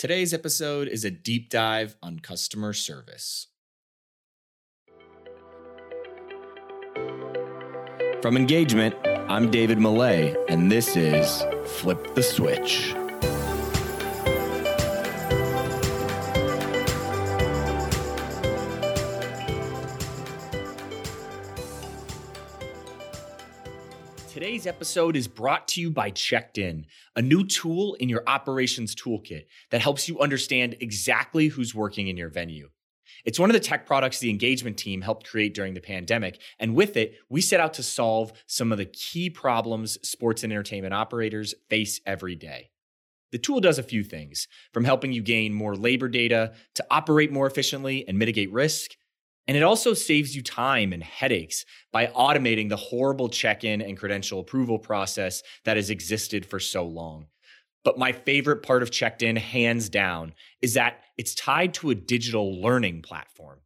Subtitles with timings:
[0.00, 3.48] Today's episode is a deep dive on customer service.
[8.22, 12.94] From Engagement, I'm David Millay, and this is Flip the Switch.
[24.60, 26.84] Today's episode is brought to you by Checked In,
[27.16, 32.18] a new tool in your operations toolkit that helps you understand exactly who's working in
[32.18, 32.68] your venue.
[33.24, 36.42] It's one of the tech products the engagement team helped create during the pandemic.
[36.58, 40.52] And with it, we set out to solve some of the key problems sports and
[40.52, 42.68] entertainment operators face every day.
[43.32, 47.32] The tool does a few things from helping you gain more labor data to operate
[47.32, 48.90] more efficiently and mitigate risk
[49.48, 53.98] and it also saves you time and headaches by automating the horrible check in and
[53.98, 57.26] credential approval process that has existed for so long.
[57.84, 61.94] But my favorite part of Checked In, hands down, is that it's tied to a
[61.94, 63.60] digital learning platform.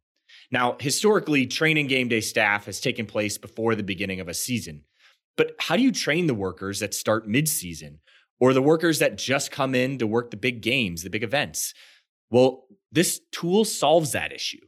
[0.51, 4.83] Now, historically, training game day staff has taken place before the beginning of a season.
[5.37, 7.99] But how do you train the workers that start mid season
[8.39, 11.73] or the workers that just come in to work the big games, the big events?
[12.29, 14.65] Well, this tool solves that issue.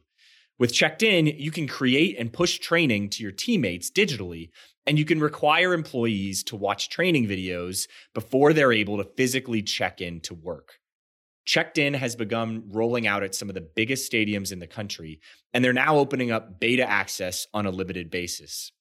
[0.58, 4.50] With Checked In, you can create and push training to your teammates digitally,
[4.86, 10.00] and you can require employees to watch training videos before they're able to physically check
[10.00, 10.78] in to work.
[11.44, 15.20] Checked In has begun rolling out at some of the biggest stadiums in the country,
[15.54, 18.72] and they're now opening up beta access on a limited basis.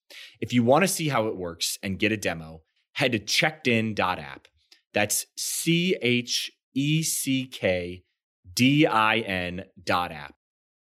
[0.42, 4.48] If you want to see how it works and get a demo, head to checkedin.app.
[4.94, 8.04] That's C H E C K
[8.52, 10.37] D I N dot app.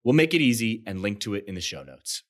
[0.05, 2.25] We'll make it easy and link to it in the show notes.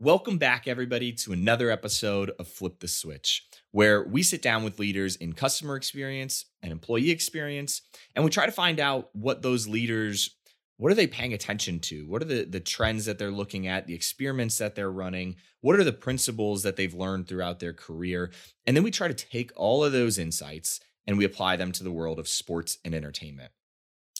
[0.00, 4.80] Welcome back, everybody, to another episode of Flip the Switch, where we sit down with
[4.80, 7.82] leaders in customer experience and employee experience,
[8.16, 10.34] and we try to find out what those leaders
[10.76, 12.06] what are they paying attention to?
[12.06, 15.34] What are the, the trends that they're looking at the experiments that they're running?
[15.60, 18.30] What are the principles that they've learned throughout their career?
[18.64, 21.82] And then we try to take all of those insights and we apply them to
[21.82, 23.50] the world of sports and entertainment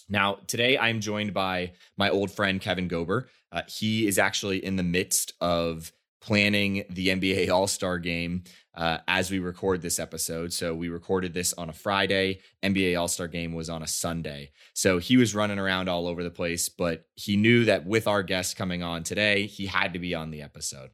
[0.09, 3.27] now, today I'm joined by my old friend Kevin Gober.
[3.53, 8.99] Uh, he is actually in the midst of planning the NBA All Star game uh,
[9.07, 10.53] as we record this episode.
[10.53, 12.41] So we recorded this on a Friday.
[12.63, 14.51] NBA All Star game was on a Sunday.
[14.75, 18.23] So he was running around all over the place, but he knew that with our
[18.23, 20.91] guest coming on today, he had to be on the episode.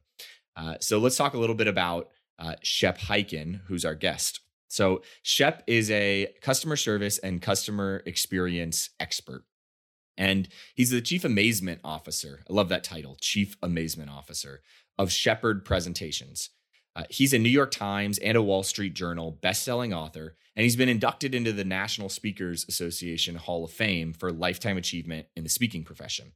[0.57, 2.09] Uh, so let's talk a little bit about
[2.39, 4.41] uh, Shep Hyken, who's our guest.
[4.67, 9.43] So, Shep is a customer service and customer experience expert.
[10.17, 12.41] And he's the chief amazement officer.
[12.49, 14.61] I love that title, chief amazement officer
[14.97, 16.49] of Shepard Presentations.
[16.95, 20.77] Uh, he's a New York Times and a Wall Street Journal best-selling author, and he's
[20.77, 25.49] been inducted into the National Speakers Association Hall of Fame for lifetime achievement in the
[25.49, 26.31] speaking profession.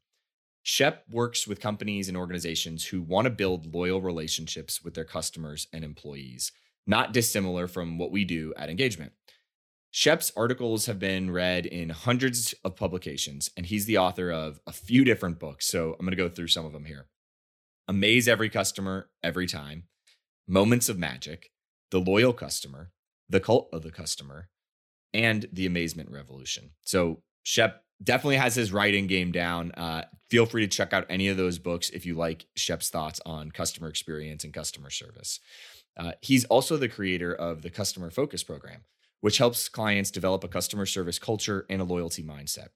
[0.61, 5.67] Shep works with companies and organizations who want to build loyal relationships with their customers
[5.71, 6.51] and employees
[6.87, 9.13] not dissimilar from what we do at Engagement.
[9.91, 14.71] Shep's articles have been read in hundreds of publications, and he's the author of a
[14.71, 15.67] few different books.
[15.67, 17.07] So I'm going to go through some of them here
[17.87, 19.85] Amaze Every Customer Every Time,
[20.47, 21.51] Moments of Magic,
[21.89, 22.91] The Loyal Customer,
[23.29, 24.49] The Cult of the Customer,
[25.11, 26.71] and The Amazement Revolution.
[26.83, 29.71] So Shep definitely has his writing game down.
[29.71, 33.19] Uh, feel free to check out any of those books if you like Shep's thoughts
[33.25, 35.39] on customer experience and customer service.
[35.99, 38.85] Uh, he's also the creator of the Customer Focus Program,
[39.19, 42.69] which helps clients develop a customer service culture and a loyalty mindset.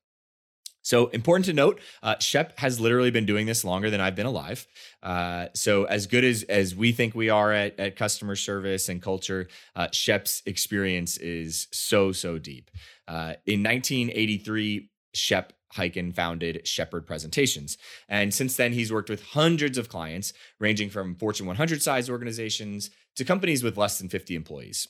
[0.85, 4.25] So important to note, uh, Shep has literally been doing this longer than I've been
[4.25, 4.67] alive.
[5.01, 9.01] Uh, so as good as as we think we are at, at customer service and
[9.01, 9.47] culture,
[9.77, 12.69] uh, Shep's experience is so so deep.
[13.07, 17.77] Uh, in 1983, Shep Hyken founded Shepard Presentations.
[18.09, 22.89] And since then, he's worked with hundreds of clients, ranging from Fortune 100 size organizations
[23.15, 24.87] to companies with less than 50 employees.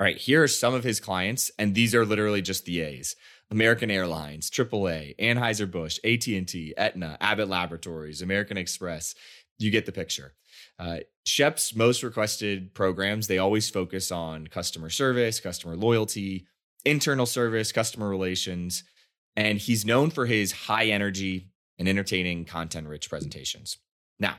[0.00, 3.16] All right, here are some of his clients, and these are literally just the A's.
[3.50, 9.14] American Airlines, AAA, Anheuser-Busch, AT&T, Aetna, Abbott Laboratories, American Express.
[9.58, 10.34] You get the picture.
[10.78, 16.46] Uh, Shep's most requested programs, they always focus on customer service, customer loyalty,
[16.84, 18.84] internal service, customer relations,
[19.36, 23.78] and he's known for his high energy and entertaining content rich presentations.
[24.18, 24.36] Now,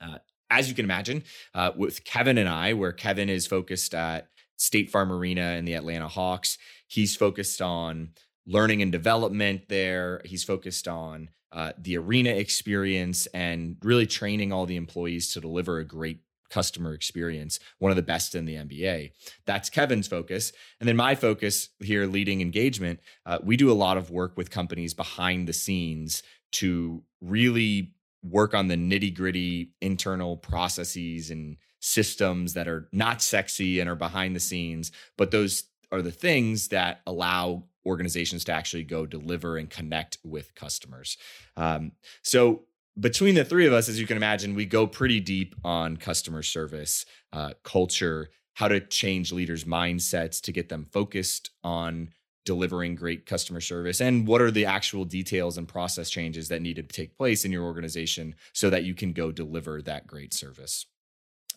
[0.00, 0.18] uh,
[0.50, 4.90] as you can imagine, uh, with Kevin and I, where Kevin is focused at State
[4.90, 8.10] Farm Arena and the Atlanta Hawks, he's focused on
[8.46, 10.20] learning and development there.
[10.24, 15.78] He's focused on uh, the arena experience and really training all the employees to deliver
[15.78, 19.10] a great customer experience, one of the best in the NBA.
[19.46, 20.52] That's Kevin's focus.
[20.80, 24.50] And then my focus here, leading engagement, uh, we do a lot of work with
[24.50, 26.22] companies behind the scenes
[26.52, 33.80] to really work on the nitty gritty internal processes and systems that are not sexy
[33.80, 38.82] and are behind the scenes, but those are the things that allow organizations to actually
[38.82, 41.16] go deliver and connect with customers.
[41.56, 41.92] Um,
[42.22, 42.64] so
[42.98, 46.42] between the three of us, as you can imagine, we go pretty deep on customer
[46.42, 52.08] service, uh, culture, how to change leaders' mindsets to get them focused on
[52.46, 56.76] delivering great customer service, and what are the actual details and process changes that need
[56.76, 60.86] to take place in your organization so that you can go deliver that great service.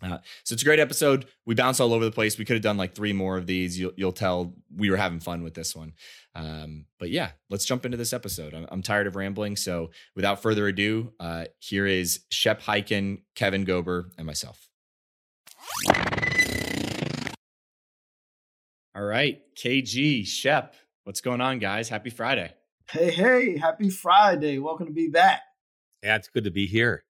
[0.01, 1.25] Uh, so it's a great episode.
[1.45, 2.37] We bounce all over the place.
[2.37, 3.77] We could have done like three more of these.
[3.77, 5.93] You'll, you'll tell we were having fun with this one.
[6.35, 8.53] Um, but yeah, let's jump into this episode.
[8.53, 9.57] I'm, I'm tired of rambling.
[9.57, 14.69] So without further ado, uh, here is Shep Hyken, Kevin Gober, and myself.
[18.99, 20.75] All right, KG, Shep,
[21.05, 21.87] what's going on, guys?
[21.87, 22.51] Happy Friday.
[22.91, 24.59] Hey, hey, happy Friday.
[24.59, 25.39] Welcome to be back.
[26.03, 27.05] Yeah, it's good to be here.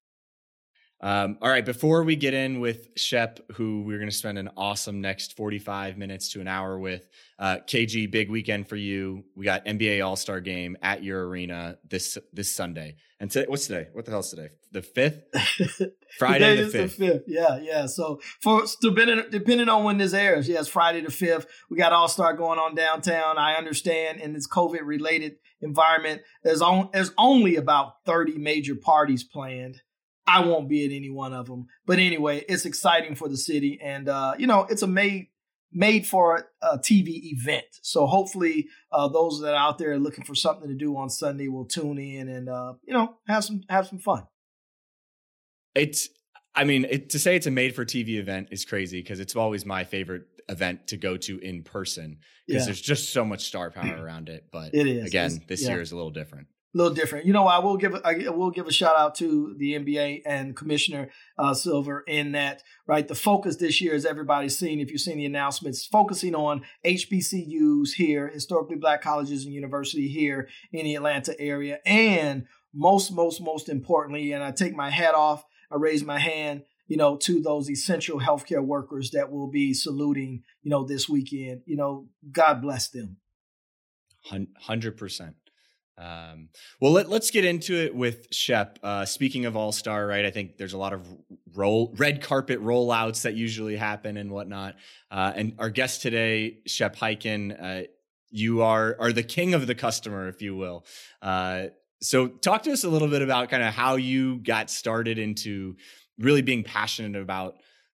[1.02, 4.50] Um, all right, before we get in with Shep, who we're going to spend an
[4.58, 7.08] awesome next 45 minutes to an hour with,
[7.38, 9.24] uh, KG, big weekend for you.
[9.34, 12.98] We got NBA All Star Game at your arena this this Sunday.
[13.22, 13.88] And today, what's today?
[13.94, 14.50] What the hell's today?
[14.74, 15.24] The fifth?
[16.18, 16.98] Friday the fifth.
[16.98, 17.24] the fifth.
[17.28, 17.86] Yeah, yeah.
[17.86, 21.48] So for depending depending on when this airs, yes, Friday the fifth.
[21.70, 23.38] We got All Star going on downtown.
[23.38, 29.24] I understand in this COVID related environment, there's on there's only about 30 major parties
[29.24, 29.82] planned.
[30.30, 31.68] I won't be at any one of them.
[31.88, 35.30] But anyway, it's exciting for the city, and uh, you know, it's a made
[35.72, 37.66] made for a TV event.
[37.82, 41.48] So hopefully, uh, those that are out there looking for something to do on Sunday
[41.48, 44.28] will tune in and uh, you know have some have some fun.
[45.76, 46.10] It's,
[46.56, 49.36] I mean, it, to say it's a made for TV event is crazy because it's
[49.36, 52.18] always my favorite event to go to in person
[52.48, 52.66] because yeah.
[52.66, 54.46] there's just so much star power around it.
[54.52, 55.70] But it is again, it's, this yeah.
[55.70, 57.26] year is a little different a little different.
[57.26, 60.56] You know, I will give I will give a shout out to the NBA and
[60.56, 63.08] Commissioner uh, Silver in that right.
[63.08, 67.94] The focus this year, as everybody's seen, if you've seen the announcements, focusing on HBCUs
[67.96, 73.70] here, historically black colleges and university here in the Atlanta area, and most, most, most
[73.70, 77.70] importantly, and I take my hat off, I raise my hand, you know, to those
[77.70, 81.62] essential healthcare workers that will be saluting, you know, this weekend.
[81.66, 83.18] You know, God bless them.
[84.60, 85.36] Hundred percent.
[86.00, 86.50] Um,
[86.80, 88.80] well, let, us get into it with Shep.
[88.82, 90.26] Uh, speaking of All Star, right?
[90.26, 91.06] I think there's a lot of
[91.54, 94.76] roll red carpet rollouts that usually happen and whatnot.
[95.12, 97.88] Uh, and our guest today, Shep Hyken, uh,
[98.30, 100.86] you are are the king of the customer, if you will.
[101.22, 101.66] Uh,
[102.02, 105.76] so, talk to us a little bit about kind of how you got started into
[106.18, 107.56] really being passionate about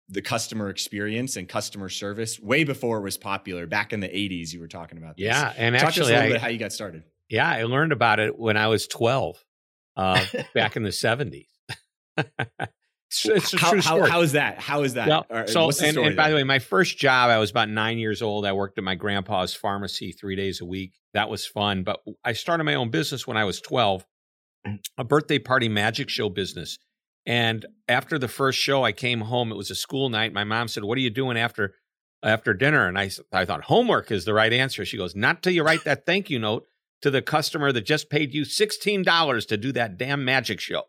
[0.10, 4.52] the customer experience and customer service way before it was popular back in the 80s
[4.52, 5.26] you were talking about this.
[5.26, 7.50] yeah and talk actually to us a little I, bit how you got started yeah,
[7.50, 9.44] I learned about it when I was 12,
[9.98, 11.48] uh, back in the 70s.
[12.16, 14.60] it's, it's how, how, how is that?
[14.60, 15.08] How is that?
[15.50, 18.46] So, and, and by the way, my first job, I was about nine years old.
[18.46, 20.94] I worked at my grandpa's pharmacy three days a week.
[21.16, 21.82] That was fun.
[21.82, 24.06] But I started my own business when I was 12,
[25.00, 26.78] a birthday party magic show business.
[27.26, 29.52] And after the first show, I came home.
[29.52, 30.34] It was a school night.
[30.34, 31.74] My mom said, "What are you doing after
[32.22, 34.84] after dinner?" And I I thought homework is the right answer.
[34.84, 36.68] She goes, "Not till you write that thank you note."
[37.04, 40.84] To the customer that just paid you $16 to do that damn magic show.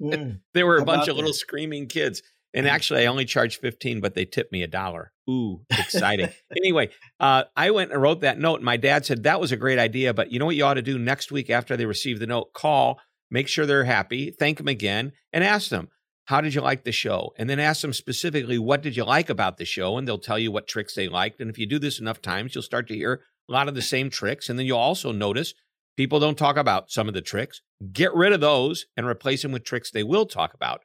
[0.00, 2.22] Mm, there were a bunch of little screaming kids.
[2.54, 2.70] And mm.
[2.70, 5.12] actually, I only charged 15, but they tipped me a dollar.
[5.28, 6.28] Ooh, exciting.
[6.56, 8.56] anyway, uh, I went and wrote that note.
[8.56, 10.74] And My dad said, That was a great idea, but you know what you ought
[10.74, 12.52] to do next week after they receive the note?
[12.52, 13.00] Call,
[13.30, 15.88] make sure they're happy, thank them again, and ask them,
[16.26, 17.32] How did you like the show?
[17.38, 19.96] And then ask them specifically, What did you like about the show?
[19.96, 21.40] And they'll tell you what tricks they liked.
[21.40, 23.82] And if you do this enough times, you'll start to hear a lot of the
[23.82, 24.48] same tricks.
[24.48, 25.54] And then you'll also notice
[25.96, 27.60] people don't talk about some of the tricks.
[27.92, 30.82] Get rid of those and replace them with tricks they will talk about.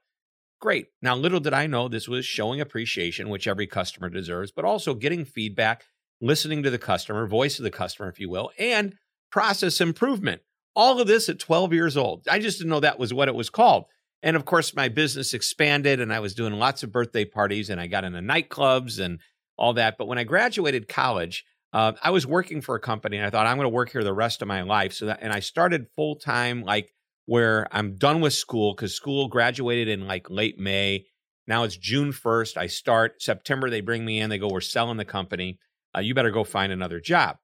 [0.61, 0.87] Great.
[1.01, 4.93] Now, little did I know this was showing appreciation, which every customer deserves, but also
[4.93, 5.83] getting feedback,
[6.21, 8.95] listening to the customer, voice of the customer, if you will, and
[9.29, 10.41] process improvement.
[10.75, 12.27] All of this at 12 years old.
[12.31, 13.85] I just didn't know that was what it was called.
[14.23, 17.79] And of course, my business expanded and I was doing lots of birthday parties and
[17.79, 19.19] I got into nightclubs and
[19.57, 19.97] all that.
[19.97, 21.43] But when I graduated college,
[21.73, 24.03] uh, I was working for a company and I thought I'm going to work here
[24.03, 24.93] the rest of my life.
[24.93, 26.93] So that, and I started full time, like
[27.25, 31.05] where I'm done with school because school graduated in like late May.
[31.47, 32.57] Now it's June 1st.
[32.57, 33.69] I start September.
[33.69, 34.29] They bring me in.
[34.29, 35.57] They go, we're selling the company.
[35.95, 37.37] Uh, you better go find another job.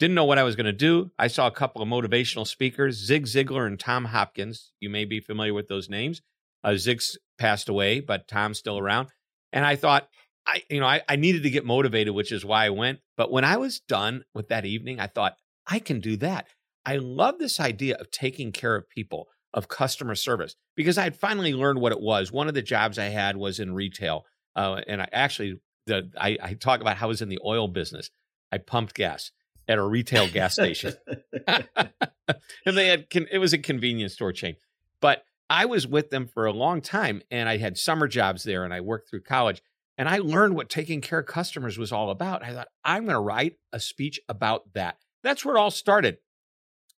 [0.00, 1.10] Didn't know what I was going to do.
[1.18, 4.72] I saw a couple of motivational speakers, Zig Ziglar and Tom Hopkins.
[4.80, 6.20] You may be familiar with those names.
[6.64, 9.08] Uh, Zig's passed away, but Tom's still around.
[9.52, 10.08] And I thought,
[10.46, 13.00] I, you know, I, I needed to get motivated, which is why I went.
[13.16, 15.36] But when I was done with that evening, I thought,
[15.66, 16.46] I can do that.
[16.84, 21.16] I love this idea of taking care of people, of customer service, because I had
[21.16, 22.30] finally learned what it was.
[22.30, 24.26] One of the jobs I had was in retail.
[24.54, 27.68] Uh, and I actually, the, I, I talk about how I was in the oil
[27.68, 28.10] business.
[28.52, 29.30] I pumped gas
[29.66, 30.92] at a retail gas station.
[31.46, 34.56] and they had, it was a convenience store chain.
[35.00, 38.64] But I was with them for a long time and I had summer jobs there
[38.64, 39.62] and I worked through college.
[39.96, 42.42] And I learned what taking care of customers was all about.
[42.42, 44.96] I thought, I'm going to write a speech about that.
[45.22, 46.18] That's where it all started.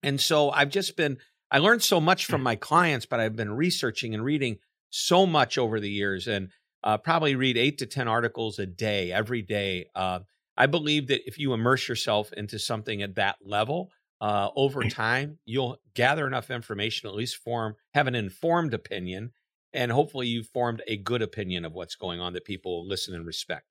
[0.03, 1.19] And so I've just been,
[1.51, 4.59] I learned so much from my clients, but I've been researching and reading
[4.91, 6.49] so much over the years and
[6.83, 9.87] uh, probably read eight to 10 articles a day, every day.
[9.95, 10.21] Uh,
[10.57, 15.39] I believe that if you immerse yourself into something at that level, uh, over time,
[15.45, 19.33] you'll gather enough information, at least form, have an informed opinion,
[19.77, 23.27] and hopefully you've formed a good opinion of what's going on that people listen and
[23.27, 23.67] respect.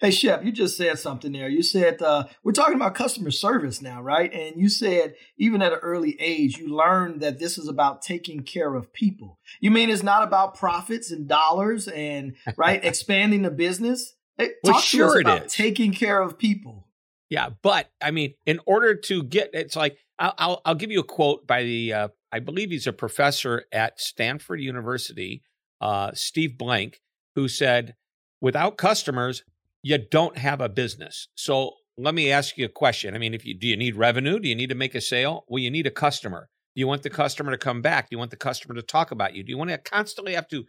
[0.00, 1.48] Hey, Shep, you just said something there.
[1.48, 4.32] You said uh, we're talking about customer service now, right?
[4.32, 8.42] And you said even at an early age, you learned that this is about taking
[8.42, 9.38] care of people.
[9.60, 14.14] You mean it's not about profits and dollars and right expanding the business?
[14.38, 15.52] Hey, well, sure it is.
[15.52, 16.86] taking care of people.
[17.28, 21.00] Yeah, but I mean, in order to get, it's like I'll I'll, I'll give you
[21.00, 25.42] a quote by the uh, I believe he's a professor at Stanford University,
[25.80, 27.00] uh, Steve Blank,
[27.34, 27.94] who said,
[28.40, 29.42] "Without customers,
[29.82, 33.14] you don't have a business." So let me ask you a question.
[33.14, 34.38] I mean, if you do you need revenue?
[34.38, 35.44] Do you need to make a sale?
[35.48, 36.48] Well, you need a customer.
[36.74, 38.10] Do you want the customer to come back?
[38.10, 39.42] Do you want the customer to talk about you?
[39.42, 40.66] Do you want to constantly have to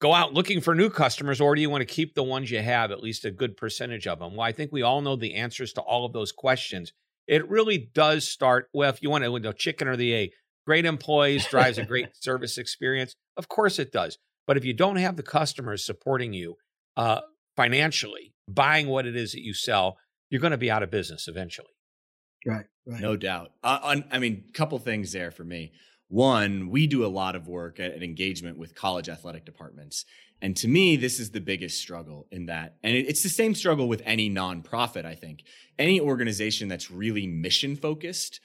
[0.00, 2.60] go out looking for new customers or do you want to keep the ones you
[2.60, 5.34] have at least a good percentage of them well i think we all know the
[5.34, 6.92] answers to all of those questions
[7.26, 10.30] it really does start well if you want to know chicken or the egg
[10.66, 14.96] great employees drives a great service experience of course it does but if you don't
[14.96, 16.56] have the customers supporting you
[16.96, 17.20] uh,
[17.56, 19.96] financially buying what it is that you sell
[20.30, 21.68] you're going to be out of business eventually
[22.46, 25.72] right right no doubt uh, on, i mean a couple things there for me
[26.10, 30.04] one, we do a lot of work at, at, engagement with college athletic departments.
[30.42, 32.74] And to me, this is the biggest struggle in that.
[32.82, 35.44] And it, it's the same struggle with any nonprofit, I think.
[35.78, 38.40] Any organization that's really mission focused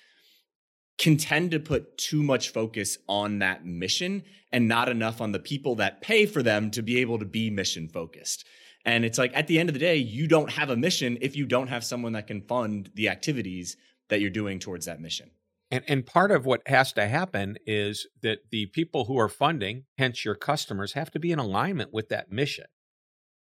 [0.98, 5.40] can tend to put too much focus on that mission and not enough on the
[5.40, 8.46] people that pay for them to be able to be mission focused.
[8.86, 11.36] And it's like at the end of the day, you don't have a mission if
[11.36, 13.76] you don't have someone that can fund the activities
[14.10, 15.32] that you're doing towards that mission.
[15.72, 19.86] And, and part of what has to happen is that the people who are funding,
[19.98, 22.66] hence your customers, have to be in alignment with that mission.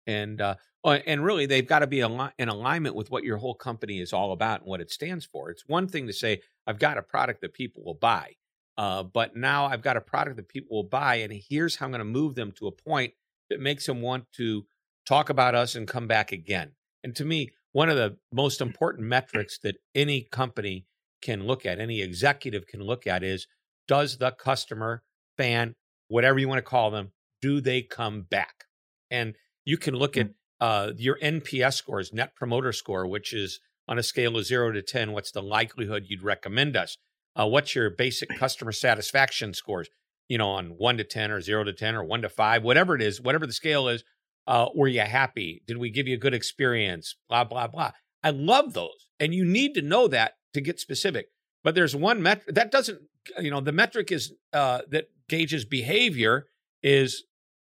[0.09, 3.53] And uh, oh, and really, they've got to be in alignment with what your whole
[3.53, 5.51] company is all about and what it stands for.
[5.51, 8.33] It's one thing to say, I've got a product that people will buy,
[8.75, 11.91] uh, but now I've got a product that people will buy, and here's how I'm
[11.91, 13.13] going to move them to a point
[13.51, 14.63] that makes them want to
[15.05, 16.71] talk about us and come back again.
[17.03, 20.87] And to me, one of the most important metrics that any company
[21.21, 23.45] can look at, any executive can look at is
[23.87, 25.03] does the customer,
[25.37, 25.75] fan,
[26.07, 27.11] whatever you want to call them,
[27.41, 28.65] do they come back?
[29.11, 29.35] And
[29.69, 30.33] you can look at mm.
[30.59, 34.81] uh, your NPS scores, Net Promoter Score, which is on a scale of zero to
[34.81, 36.97] 10, what's the likelihood you'd recommend us?
[37.35, 39.87] Uh, what's your basic customer satisfaction scores?
[40.27, 42.95] You know, on one to 10 or zero to 10 or one to five, whatever
[42.95, 44.03] it is, whatever the scale is,
[44.47, 45.61] uh, were you happy?
[45.67, 47.15] Did we give you a good experience?
[47.29, 47.91] Blah, blah, blah.
[48.23, 49.07] I love those.
[49.19, 51.27] And you need to know that to get specific.
[51.63, 52.99] But there's one metric that doesn't,
[53.39, 56.47] you know, the metric is uh, that gauges behavior
[56.81, 57.23] is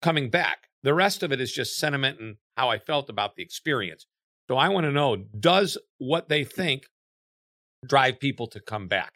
[0.02, 0.69] coming back.
[0.82, 4.06] The rest of it is just sentiment and how I felt about the experience.
[4.48, 6.84] So I want to know does what they think
[7.86, 9.12] drive people to come back?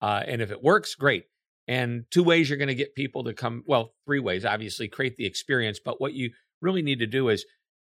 [0.00, 1.24] Uh, and if it works, great.
[1.68, 5.16] And two ways you're going to get people to come, well, three ways, obviously, create
[5.16, 5.78] the experience.
[5.84, 7.44] But what you really need to do is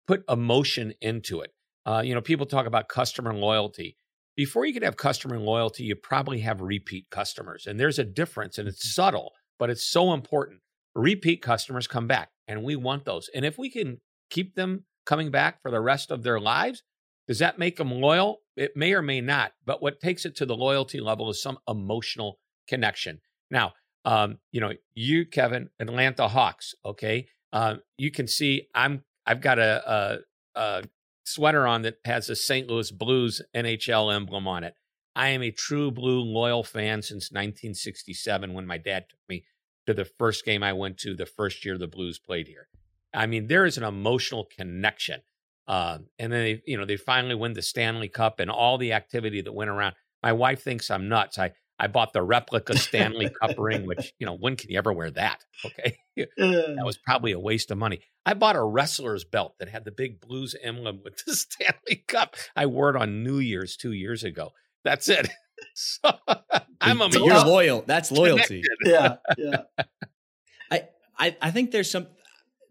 [0.07, 1.53] put emotion into it.
[1.87, 3.97] Uh, you know, people talk about customer loyalty
[4.37, 7.67] before you can have customer loyalty, you probably have repeat customers.
[7.67, 9.03] And there's a difference, and it's mm-hmm.
[9.03, 10.61] subtle, but it's so important.
[10.95, 13.31] Repeat customers come back, and we want those.
[13.35, 16.83] And if we can keep them coming back for the rest of their lives,
[17.29, 18.41] does that make them loyal?
[18.57, 19.53] It may or may not.
[19.65, 23.21] But what takes it to the loyalty level is some emotional connection.
[23.51, 23.73] Now,
[24.05, 26.75] um, you know, you, Kevin, Atlanta Hawks.
[26.85, 29.05] Okay, uh, you can see I'm.
[29.25, 30.19] I've got a,
[30.57, 30.83] a, a
[31.25, 32.69] sweater on that has a St.
[32.69, 34.75] Louis Blues NHL emblem on it.
[35.15, 39.45] I am a true blue loyal fan since 1967 when my dad took me
[39.87, 42.69] to the first game I went to the first year the Blues played here.
[43.15, 45.21] I mean, there is an emotional connection.
[45.69, 48.93] Uh, and then they, you know, they finally win the Stanley Cup and all the
[48.93, 49.95] activity that went around.
[50.23, 51.39] My wife thinks I'm nuts.
[51.39, 54.93] I I bought the replica Stanley Cup ring, which, you know, when can you ever
[54.93, 55.45] wear that?
[55.65, 55.97] Okay.
[56.17, 58.01] that was probably a waste of money.
[58.27, 62.37] I bought a wrestler's belt that had the big blues emblem with the Stanley Cup.
[62.55, 64.51] I wore it on New Year's two years ago.
[64.85, 65.31] That's it.
[65.75, 66.11] So
[66.81, 67.85] I'm a so you're loyal.
[67.87, 68.63] That's loyalty.
[68.85, 69.17] yeah.
[69.39, 69.63] Yeah.
[70.71, 70.89] I,
[71.19, 72.09] I I think there's some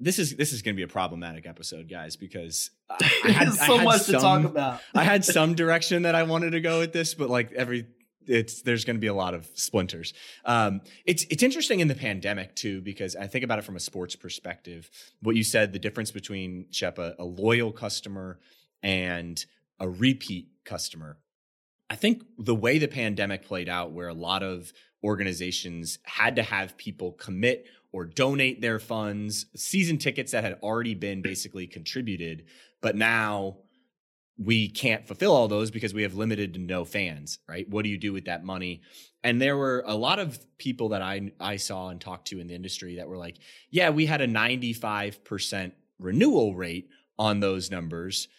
[0.01, 3.75] this is this is going to be a problematic episode, guys, because I had so
[3.75, 4.81] I had much some, to talk about.
[4.93, 7.85] I had some direction that I wanted to go with this, but like every
[8.27, 10.13] it's there's going to be a lot of splinters.
[10.43, 13.79] Um, it's it's interesting in the pandemic too because I think about it from a
[13.79, 14.89] sports perspective.
[15.21, 18.39] What you said, the difference between Shepa, a loyal customer
[18.81, 19.43] and
[19.79, 21.17] a repeat customer.
[21.91, 24.71] I think the way the pandemic played out, where a lot of
[25.03, 30.95] organizations had to have people commit or donate their funds, season tickets that had already
[30.95, 32.45] been basically contributed,
[32.81, 33.57] but now
[34.37, 37.69] we can't fulfill all those because we have limited to no fans, right?
[37.69, 38.83] What do you do with that money?
[39.21, 42.47] And there were a lot of people that I I saw and talked to in
[42.47, 43.37] the industry that were like,
[43.69, 46.87] yeah, we had a 95% renewal rate
[47.19, 48.29] on those numbers,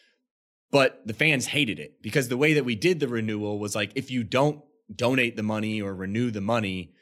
[0.72, 3.92] but the fans hated it because the way that we did the renewal was like
[3.94, 4.64] if you don't
[4.94, 6.94] donate the money or renew the money,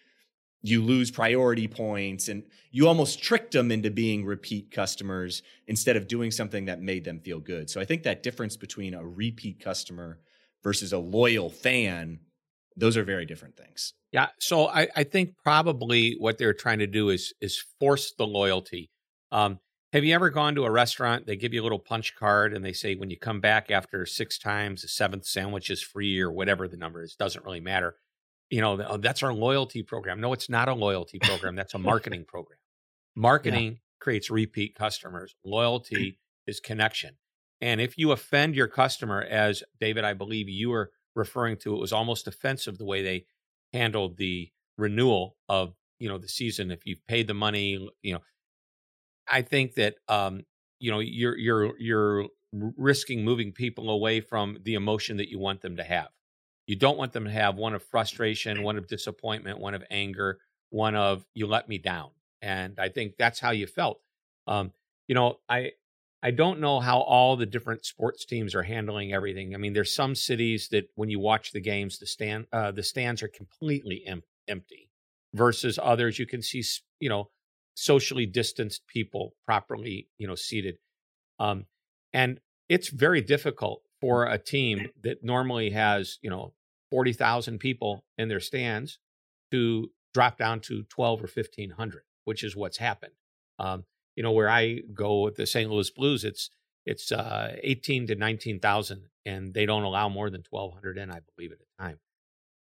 [0.60, 6.08] you lose priority points and you almost tricked them into being repeat customers instead of
[6.08, 7.70] doing something that made them feel good.
[7.70, 10.18] So I think that difference between a repeat customer
[10.62, 12.18] versus a loyal fan,
[12.76, 13.94] those are very different things.
[14.12, 14.28] Yeah.
[14.40, 18.90] So I, I think probably what they're trying to do is is force the loyalty.
[19.32, 19.60] Um,
[19.92, 21.26] have you ever gone to a restaurant?
[21.26, 24.06] They give you a little punch card and they say when you come back after
[24.06, 27.16] six times, the seventh sandwich is free or whatever the number is.
[27.16, 27.96] Doesn't really matter
[28.50, 30.20] you know, oh, that's our loyalty program.
[30.20, 31.54] No, it's not a loyalty program.
[31.54, 32.58] That's a marketing program.
[33.16, 33.78] Marketing yeah.
[34.00, 35.36] creates repeat customers.
[35.44, 37.16] Loyalty is connection.
[37.60, 41.80] And if you offend your customer, as David, I believe you were referring to, it
[41.80, 43.26] was almost offensive the way they
[43.72, 46.70] handled the renewal of you know the season.
[46.70, 48.20] If you've paid the money, you know,
[49.30, 50.44] I think that um,
[50.78, 55.60] you know you're you're you're risking moving people away from the emotion that you want
[55.62, 56.08] them to have.
[56.66, 60.38] You don't want them to have one of frustration, one of disappointment, one of anger,
[60.70, 62.10] one of you let me down.
[62.42, 64.00] And I think that's how you felt.
[64.46, 64.72] Um,
[65.08, 65.72] you know, I
[66.22, 69.54] I don't know how all the different sports teams are handling everything.
[69.54, 72.82] I mean, there's some cities that when you watch the games, the stand uh, the
[72.82, 74.90] stands are completely em- empty,
[75.34, 76.62] versus others you can see,
[76.98, 77.30] you know,
[77.80, 80.76] socially distanced people properly, you know, seated.
[81.38, 81.64] Um,
[82.12, 82.38] and
[82.68, 86.52] it's very difficult for a team that normally has, you know,
[86.90, 88.98] 40,000 people in their stands
[89.50, 93.14] to drop down to 12 or 1500, which is what's happened.
[93.58, 95.70] Um, you know, where I go with the St.
[95.70, 96.50] Louis Blues, it's
[96.86, 101.52] it's uh, 18 to 19,000, and they don't allow more than 1,200 in, I believe,
[101.52, 101.98] at a time.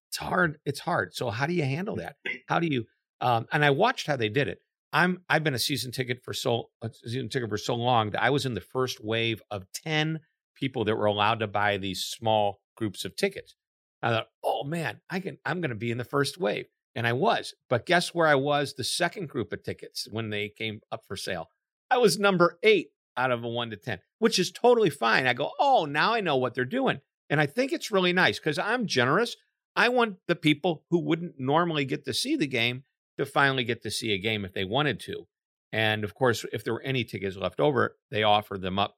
[0.10, 0.60] It's hard.
[0.65, 1.13] It's hard.
[1.13, 2.17] So how do you handle that?
[2.47, 2.86] How do you?
[3.21, 4.60] Um, and I watched how they did it.
[4.93, 6.69] I'm I've been a season ticket for so
[7.04, 10.19] season ticket for so long that I was in the first wave of 10
[10.56, 13.56] people that were allowed to buy these small groups of tickets.
[14.02, 16.65] I thought, oh man, I can I'm gonna be in the first wave.
[16.95, 17.54] And I was.
[17.69, 21.15] But guess where I was the second group of tickets when they came up for
[21.15, 21.50] sale?
[21.91, 25.28] I was number eight out of a one to 10, which is totally fine.
[25.28, 27.02] I go, oh, now I know what they're doing.
[27.30, 29.36] And I think it's really nice because I'm generous.
[29.76, 32.84] I want the people who wouldn't normally get to see the game
[33.17, 35.27] to finally get to see a game if they wanted to.
[35.71, 38.95] And of course, if there were any tickets left over, they offered them up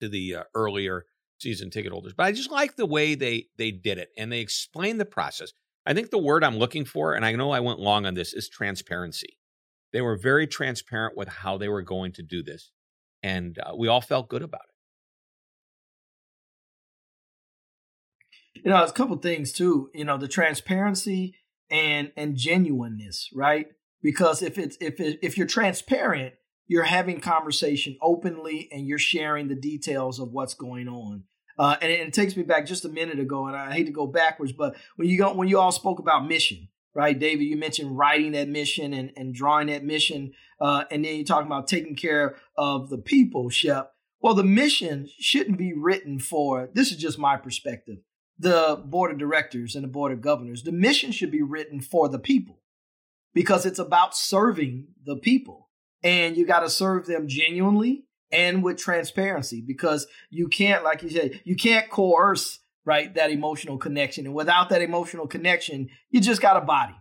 [0.00, 1.06] to the uh, earlier
[1.38, 2.12] season ticket holders.
[2.16, 5.52] But I just like the way they they did it and they explained the process.
[5.86, 8.34] I think the word I'm looking for, and I know I went long on this,
[8.34, 9.38] is transparency.
[9.92, 12.70] They were very transparent with how they were going to do this,
[13.22, 14.66] and uh, we all felt good about it.
[18.62, 19.90] You know, it's a couple things too.
[19.94, 21.34] You know, the transparency
[21.70, 23.68] and and genuineness, right?
[24.02, 26.34] Because if it's if it, if you're transparent,
[26.66, 31.24] you're having conversation openly and you're sharing the details of what's going on.
[31.58, 33.92] Uh, and, it, it, takes me back just a minute ago, and I hate to
[33.92, 37.56] go backwards, but when you go when you all spoke about mission, right, David, you
[37.56, 41.68] mentioned writing that mission and, and drawing that mission, uh, and then you're talking about
[41.68, 43.92] taking care of the people, Shep.
[44.22, 46.70] Well, the mission shouldn't be written for.
[46.72, 47.98] This is just my perspective.
[48.40, 50.62] The board of directors and the board of governors.
[50.62, 52.60] The mission should be written for the people
[53.34, 55.68] because it's about serving the people,
[56.02, 61.10] and you got to serve them genuinely and with transparency because you can't, like you
[61.10, 66.40] said, you can't coerce right that emotional connection, and without that emotional connection, you just
[66.40, 66.96] got a body,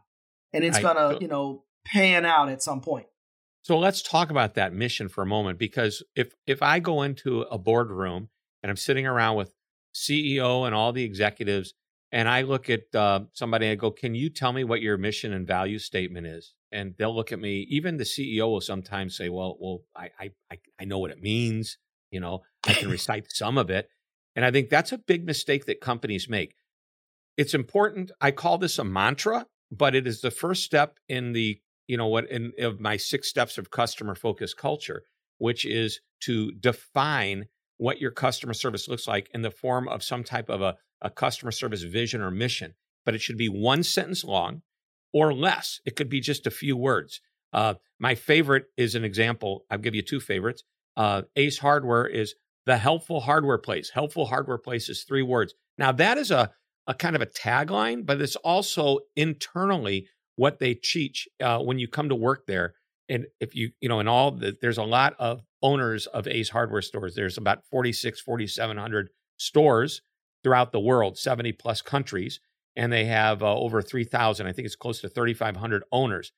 [0.52, 3.08] and it's gonna you know pan out at some point.
[3.62, 7.42] So let's talk about that mission for a moment because if if I go into
[7.44, 8.30] a boardroom
[8.62, 9.54] and I'm sitting around with
[9.94, 11.74] CEO and all the executives
[12.12, 14.98] and I look at uh, somebody and I go, "Can you tell me what your
[14.98, 17.68] mission and value statement is?" And they'll look at me.
[17.70, 21.78] Even the CEO will sometimes say, "Well, well, I I I know what it means.
[22.12, 23.90] You know, I can recite some of it."
[24.36, 26.56] And I think that's a big mistake that companies make.
[27.38, 28.12] It's important.
[28.20, 32.08] I call this a mantra, but it is the first step in the you know
[32.08, 35.04] what in of my six steps of customer focused culture,
[35.38, 37.46] which is to define
[37.80, 41.10] what your customer service looks like in the form of some type of a a
[41.10, 42.74] customer service vision or mission,
[43.06, 44.62] but it should be one sentence long
[45.14, 45.80] or less.
[45.86, 47.22] It could be just a few words.
[47.52, 49.66] Uh, my favorite is an example.
[49.70, 50.64] I'll give you two favorites.
[50.96, 53.92] Uh, Ace Hardware is the helpful hardware place.
[53.92, 55.54] Helpful hardware place is three words.
[55.78, 56.52] Now, that is a,
[56.86, 61.88] a kind of a tagline, but it's also internally what they teach uh, when you
[61.88, 62.76] come to work there.
[63.10, 66.50] And if you, you know, in all the, there's a lot of owners of Ace
[66.50, 67.16] Hardware stores.
[67.16, 70.02] There's about 46, 4,700 stores
[70.44, 72.40] throughout the world, 70 plus countries,
[72.76, 76.32] and they have uh, over 3,000, I think it's close to 3,500 owners.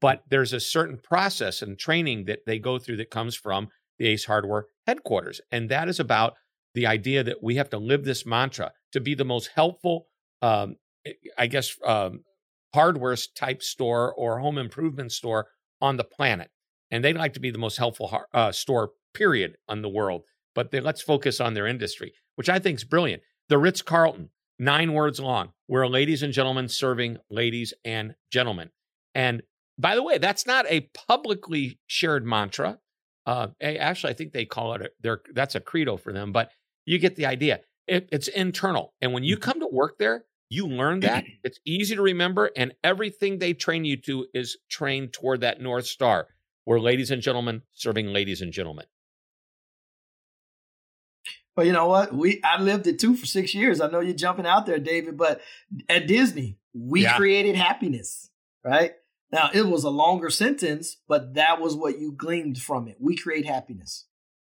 [0.00, 4.06] But there's a certain process and training that they go through that comes from the
[4.08, 5.40] Ace Hardware headquarters.
[5.50, 6.34] And that is about
[6.74, 10.06] the idea that we have to live this mantra to be the most helpful,
[10.40, 10.76] um,
[11.36, 12.20] I guess, um,
[12.74, 15.48] hardware type store or home improvement store
[15.82, 16.50] on the planet.
[16.90, 20.22] And they'd like to be the most helpful uh, store, period, on the world.
[20.54, 23.22] But they, let's focus on their industry, which I think is brilliant.
[23.48, 25.52] The Ritz Carlton, nine words long.
[25.68, 28.70] We're ladies and gentlemen serving ladies and gentlemen.
[29.14, 29.42] And
[29.78, 32.78] by the way, that's not a publicly shared mantra.
[33.24, 36.50] Uh, actually, I think they call it a, their, that's a credo for them, but
[36.84, 37.60] you get the idea.
[37.86, 38.94] It, it's internal.
[39.00, 39.50] And when you mm-hmm.
[39.50, 41.24] come to work there, you learn that.
[41.44, 45.86] It's easy to remember, and everything they train you to is trained toward that North
[45.86, 46.28] Star.
[46.66, 48.84] We're ladies and gentlemen serving ladies and gentlemen.
[51.56, 52.14] Well, you know what?
[52.14, 53.80] We I lived it too for six years.
[53.80, 55.40] I know you're jumping out there, David, but
[55.88, 57.16] at Disney, we yeah.
[57.16, 58.30] created happiness,
[58.64, 58.92] right?
[59.32, 62.96] Now it was a longer sentence, but that was what you gleaned from it.
[63.00, 64.06] We create happiness.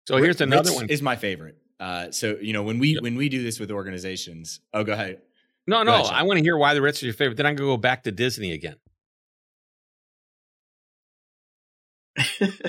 [0.08, 0.90] So here's another Ritz one.
[0.90, 1.58] Is my favorite.
[1.80, 4.60] Uh, so you know when we when we do this with organizations.
[4.74, 5.22] Oh, go ahead.
[5.68, 7.38] No, no, ahead, I want to hear why the Ritz is your favorite.
[7.38, 8.76] Then I'm gonna go back to Disney again.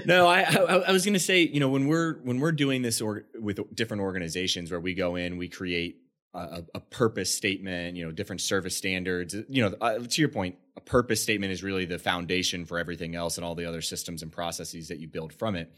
[0.07, 2.83] no, I, I, I was going to say, you know, when we're when we're doing
[2.83, 5.97] this or, with different organizations where we go in, we create
[6.35, 9.35] a, a, purpose statement, you know, different service standards.
[9.49, 13.15] You know, uh, to your point, a purpose statement is really the foundation for everything
[13.15, 15.73] else and all the other systems and processes that you build from it.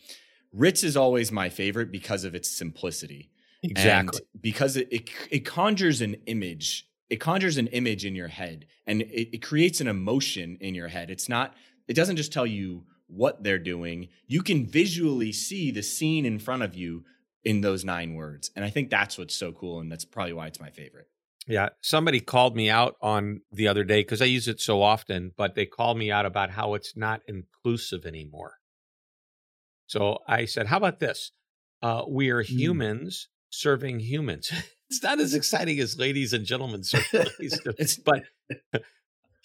[0.53, 3.31] Ritz is always my favorite because of its simplicity.
[3.63, 4.21] Exactly.
[4.21, 6.87] And because it, it, it conjures an image.
[7.15, 10.89] It conjures an image in your head and it, it creates an emotion in your
[10.89, 11.11] head.
[11.11, 11.55] It's not,
[11.87, 16.41] it doesn't just tell you what they're doing, you can visually see the scene in
[16.41, 17.05] front of you
[17.45, 18.51] in those nine words.
[18.57, 19.79] And I think that's what's so cool.
[19.79, 21.07] And that's probably why it's my favorite.
[21.47, 21.69] Yeah.
[21.83, 25.55] Somebody called me out on the other day because I use it so often, but
[25.55, 28.55] they called me out about how it's not inclusive anymore.
[29.87, 31.31] So I said, how about this?
[31.81, 32.57] Uh, we are hmm.
[32.57, 33.29] humans.
[33.55, 34.53] Serving humans.
[34.91, 38.23] it's not as exciting as ladies and gentlemen serving ladies, but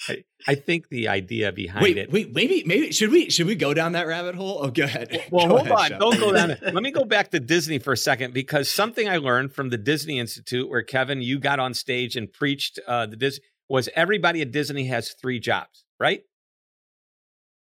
[0.08, 2.12] I, I, think the idea behind wait, it.
[2.12, 4.60] Wait, maybe, maybe should we should we go down that rabbit hole?
[4.62, 5.26] Oh, go ahead.
[5.30, 6.62] Well, go hold ahead, on, don't go down it.
[6.62, 9.78] Let me go back to Disney for a second because something I learned from the
[9.78, 14.42] Disney Institute, where Kevin, you got on stage and preached uh, the Disney, was everybody
[14.42, 16.22] at Disney has three jobs, right?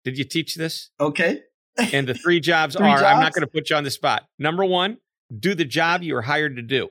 [0.03, 0.91] Did you teach this?
[0.99, 1.41] Okay.
[1.77, 3.03] And the three jobs three are jobs?
[3.03, 4.27] I'm not going to put you on the spot.
[4.37, 4.97] Number one,
[5.39, 6.89] do the job you were hired to do.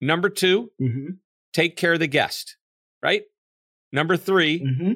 [0.00, 1.06] Number 2 mm-hmm.
[1.52, 2.56] take care of the guest,
[3.02, 3.22] right?
[3.92, 4.92] Number 3 mm-hmm.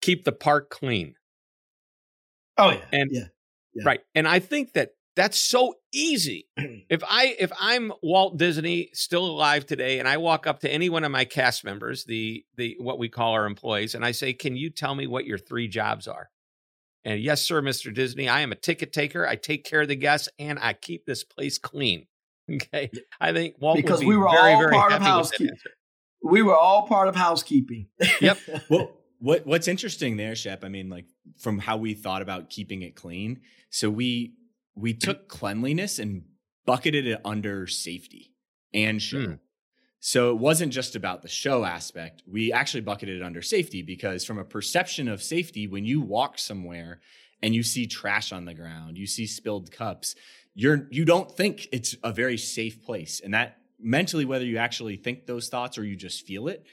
[0.00, 1.14] keep the park clean.
[2.58, 3.24] Oh yeah, and yeah.
[3.74, 3.82] yeah.
[3.84, 4.00] right.
[4.14, 6.46] And I think that that's so easy.
[6.56, 10.88] if I if I'm Walt Disney still alive today, and I walk up to any
[10.88, 14.32] one of my cast members, the the what we call our employees, and I say,
[14.32, 16.30] "Can you tell me what your three jobs are?"
[17.06, 17.94] And yes, sir, Mr.
[17.94, 19.24] Disney, I am a ticket taker.
[19.24, 22.06] I take care of the guests and I keep this place clean.
[22.48, 22.92] Okay.
[23.20, 25.56] I think Walt because be we were very, all very part of housekeeping.
[26.22, 27.88] We were all part of housekeeping.
[28.20, 28.38] Yep.
[28.70, 31.06] well, what what's interesting there, Shep, I mean, like
[31.40, 33.40] from how we thought about keeping it clean.
[33.70, 34.34] So we
[34.76, 36.22] we took cleanliness and
[36.66, 38.32] bucketed it under safety
[38.72, 39.16] and show.
[39.16, 39.38] Mm.
[40.00, 42.22] So it wasn't just about the show aspect.
[42.26, 46.38] We actually bucketed it under safety because, from a perception of safety, when you walk
[46.38, 47.00] somewhere
[47.42, 50.14] and you see trash on the ground, you see spilled cups,
[50.54, 54.96] you're you don't think it's a very safe place, and that mentally, whether you actually
[54.96, 56.66] think those thoughts or you just feel it,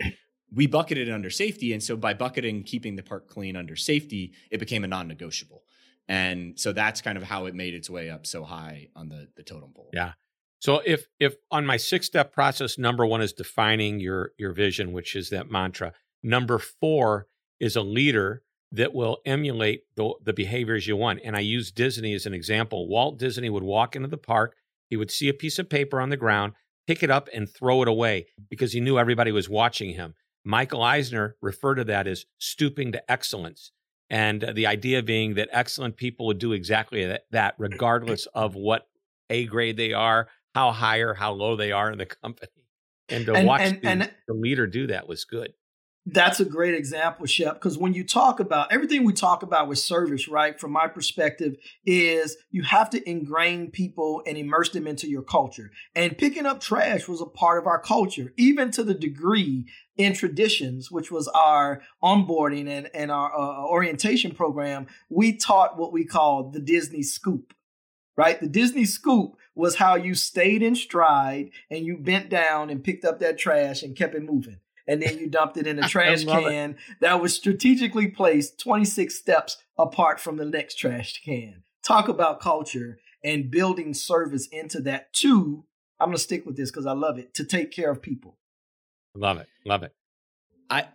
[0.53, 1.73] we bucketed it under safety.
[1.73, 5.63] And so by bucketing keeping the park clean under safety, it became a non-negotiable.
[6.07, 9.27] And so that's kind of how it made its way up so high on the
[9.35, 9.89] the totem pole.
[9.93, 10.13] Yeah.
[10.63, 14.93] So if if on my six step process, number one is defining your your vision,
[14.93, 15.91] which is that mantra.
[16.23, 17.27] Number four
[17.59, 21.19] is a leader that will emulate the, the behaviors you want.
[21.25, 22.87] And I use Disney as an example.
[22.87, 24.55] Walt Disney would walk into the park,
[24.89, 26.53] he would see a piece of paper on the ground,
[26.87, 30.13] pick it up and throw it away because he knew everybody was watching him.
[30.45, 33.73] Michael Eisner referred to that as stooping to excellence.
[34.09, 38.87] And the idea being that excellent people would do exactly that, regardless of what
[39.29, 42.49] A grade they are, how high or how low they are in the company.
[43.09, 45.53] And to and, watch and, the, and, the leader do that was good.
[46.05, 49.79] That's a great example, Shep, because when you talk about everything we talk about with
[49.79, 55.07] service, right, from my perspective, is you have to ingrain people and immerse them into
[55.07, 55.71] your culture.
[55.95, 60.13] And picking up trash was a part of our culture, even to the degree in
[60.13, 66.03] traditions, which was our onboarding and, and our uh, orientation program, we taught what we
[66.03, 67.53] call the Disney scoop
[68.15, 68.39] right?
[68.39, 73.05] The Disney scoop was how you stayed in stride and you bent down and picked
[73.05, 74.59] up that trash and kept it moving.
[74.87, 76.77] And then you dumped it in a trash can it.
[76.99, 81.63] that was strategically placed 26 steps apart from the next trash can.
[81.83, 85.65] Talk about culture and building service into that too.
[85.99, 88.37] I'm going to stick with this because I love it to take care of people.
[89.15, 89.47] Love it.
[89.65, 89.93] Love it.
[90.69, 90.87] I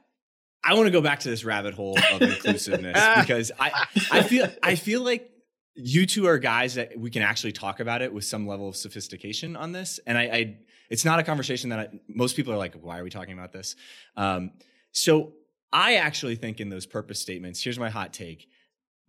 [0.64, 4.48] I want to go back to this rabbit hole of inclusiveness because I I feel
[4.62, 5.30] I feel like
[5.78, 8.76] you two are guys that we can actually talk about it with some level of
[8.76, 10.00] sophistication on this.
[10.06, 10.56] And I, I
[10.90, 13.52] it's not a conversation that I, most people are like, why are we talking about
[13.52, 13.76] this?
[14.16, 14.52] Um,
[14.90, 15.34] so
[15.72, 18.48] I actually think in those purpose statements, here's my hot take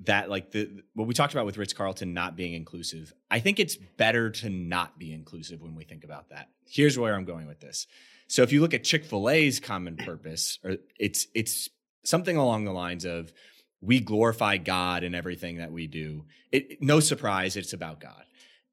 [0.01, 3.13] that like the what we talked about with Ritz Carlton not being inclusive.
[3.29, 6.49] I think it's better to not be inclusive when we think about that.
[6.67, 7.87] Here's where I'm going with this.
[8.27, 11.69] So if you look at Chick-fil-A's common purpose, or it's it's
[12.03, 13.33] something along the lines of
[13.81, 16.25] we glorify God in everything that we do.
[16.51, 18.23] It, no surprise, it's about God.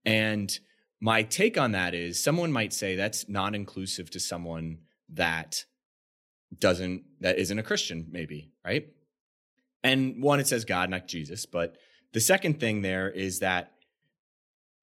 [0.04, 0.56] And
[1.00, 4.78] my take on that is someone might say that's not inclusive to someone
[5.10, 5.64] that
[6.58, 8.88] doesn't, that isn't a Christian, maybe, right?
[9.84, 11.46] And one, it says God, not Jesus.
[11.46, 11.76] But
[12.12, 13.72] the second thing there is that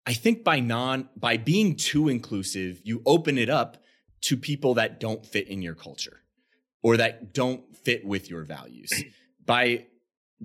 [0.05, 3.77] I think by non, by being too inclusive, you open it up
[4.21, 6.21] to people that don't fit in your culture
[6.81, 8.91] or that don't fit with your values.
[9.45, 9.85] by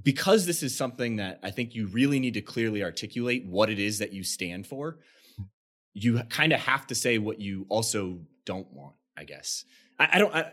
[0.00, 3.78] because this is something that I think you really need to clearly articulate what it
[3.78, 4.98] is that you stand for,
[5.92, 9.64] you kind of have to say what you also don't want, I guess.
[9.98, 10.52] I, I don't, I,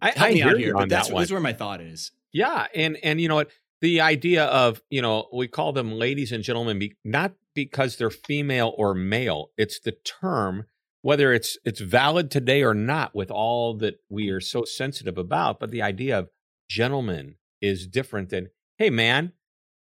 [0.00, 2.12] I, help I me out here, but that's, that that's where my thought is.
[2.32, 2.66] Yeah.
[2.74, 3.50] And, and you know what?
[3.80, 8.10] The idea of, you know, we call them ladies and gentlemen, be, not because they're
[8.10, 9.50] female or male.
[9.58, 10.66] It's the term,
[11.02, 15.58] whether it's, it's valid today or not with all that we are so sensitive about,
[15.58, 16.30] but the idea of
[16.68, 19.32] gentleman is different than hey man,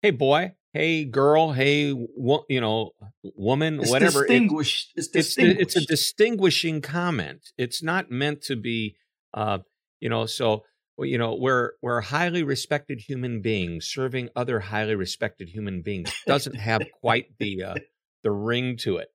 [0.02, 2.92] hey boy, hey girl, hey wo- you know
[3.36, 4.22] woman, it's whatever.
[4.22, 4.94] Distinguished.
[4.96, 5.62] It, it's distinguished.
[5.62, 7.52] It's, it's, a distinguishing comment.
[7.58, 8.96] It's not meant to be,
[9.34, 9.60] uh,
[10.00, 10.26] you know.
[10.26, 10.64] So
[11.00, 16.12] you know we're we're highly respected human beings serving other highly respected human beings.
[16.26, 17.76] Doesn't have quite the uh,
[18.24, 19.10] the ring to it.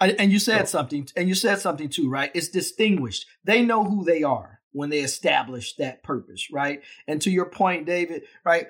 [0.00, 2.30] and you said something, and you said something too, right?
[2.34, 3.26] It's distinguished.
[3.44, 6.82] They know who they are when they establish that purpose, right?
[7.08, 8.66] And to your point, David, right?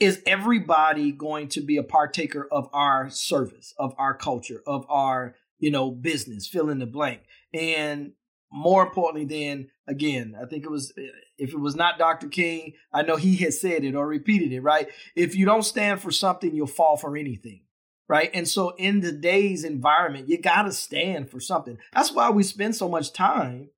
[0.00, 5.34] Is everybody going to be a partaker of our service, of our culture, of our,
[5.58, 7.20] you know, business, fill in the blank?
[7.52, 8.12] And
[8.50, 11.02] more importantly, then again, I think it was, eh,
[11.36, 12.28] if it was not Dr.
[12.28, 14.88] King, I know he had said it or repeated it, right?
[15.14, 17.60] If you don't stand for something, you'll fall for anything
[18.08, 18.30] right?
[18.34, 21.78] And so in today's environment, you got to stand for something.
[21.94, 23.70] That's why we spend so much time,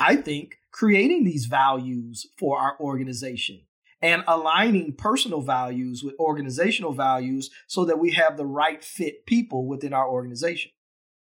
[0.00, 3.60] I think, creating these values for our organization
[4.00, 9.66] and aligning personal values with organizational values so that we have the right fit people
[9.66, 10.70] within our organization.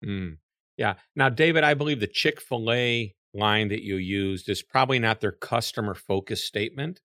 [0.05, 0.38] Mm.
[0.77, 0.95] Yeah.
[1.15, 5.21] Now, David, I believe the Chick fil A line that you used is probably not
[5.21, 7.01] their customer focus statement.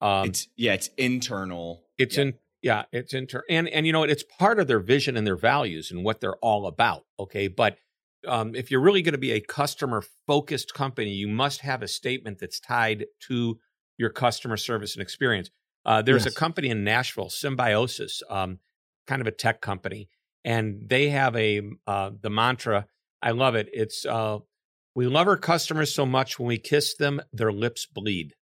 [0.00, 1.84] Um, it's yeah, it's internal.
[1.98, 2.22] It's yeah.
[2.22, 5.36] in yeah, it's inter and and you know it's part of their vision and their
[5.36, 7.04] values and what they're all about.
[7.18, 7.76] Okay, but
[8.26, 11.88] um, if you're really going to be a customer focused company, you must have a
[11.88, 13.58] statement that's tied to
[13.98, 15.50] your customer service and experience.
[15.84, 16.34] Uh, there's yes.
[16.34, 18.58] a company in Nashville, Symbiosis, um,
[19.06, 20.08] kind of a tech company,
[20.44, 22.86] and they have a uh, the mantra.
[23.20, 23.68] I love it.
[23.72, 24.38] It's uh,
[24.94, 28.34] we love our customers so much when we kiss them, their lips bleed.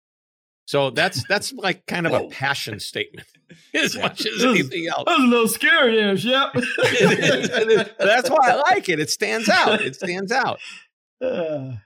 [0.70, 3.26] So that's that's like kind of a passion statement
[3.74, 4.02] as yeah.
[4.02, 5.02] much as anything else.
[5.04, 6.52] That was a little scary Shep.
[7.98, 9.00] that's why I like it.
[9.00, 9.80] It stands out.
[9.80, 10.60] It stands out.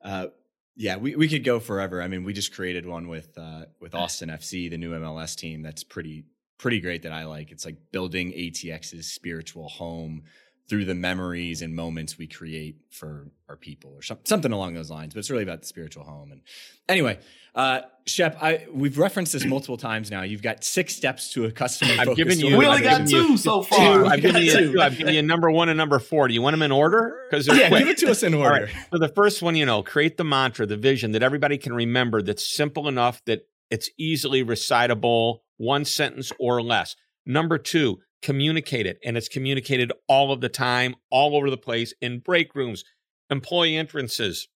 [0.00, 0.28] Uh,
[0.76, 2.00] yeah, we, we could go forever.
[2.00, 5.60] I mean, we just created one with uh, with Austin FC, the new MLS team.
[5.60, 6.24] That's pretty
[6.56, 7.02] pretty great.
[7.02, 7.50] That I like.
[7.50, 10.22] It's like building ATX's spiritual home
[10.68, 15.14] through the memories and moments we create for our people or something along those lines.
[15.14, 16.30] But it's really about the spiritual home.
[16.30, 16.42] And
[16.88, 17.18] anyway,
[17.54, 20.22] uh, Shep, I, we've referenced this multiple times now.
[20.22, 21.94] You've got six steps to a customer.
[21.98, 22.56] I've given you.
[22.56, 24.04] We only got two so far.
[24.04, 24.80] I've given you two.
[24.80, 26.28] I've given you number one and number four.
[26.28, 27.18] Do you want them in order?
[27.28, 27.80] Because yeah, quick.
[27.80, 28.66] give it to us in order.
[28.66, 28.74] Right.
[28.92, 32.22] So the first one, you know, create the mantra, the vision that everybody can remember.
[32.22, 36.96] That's simple enough that it's easily recitable, one sentence or less.
[37.26, 38.98] Number two, communicate it.
[39.04, 42.84] And it's communicated all of the time, all over the place, in break rooms,
[43.30, 44.48] employee entrances.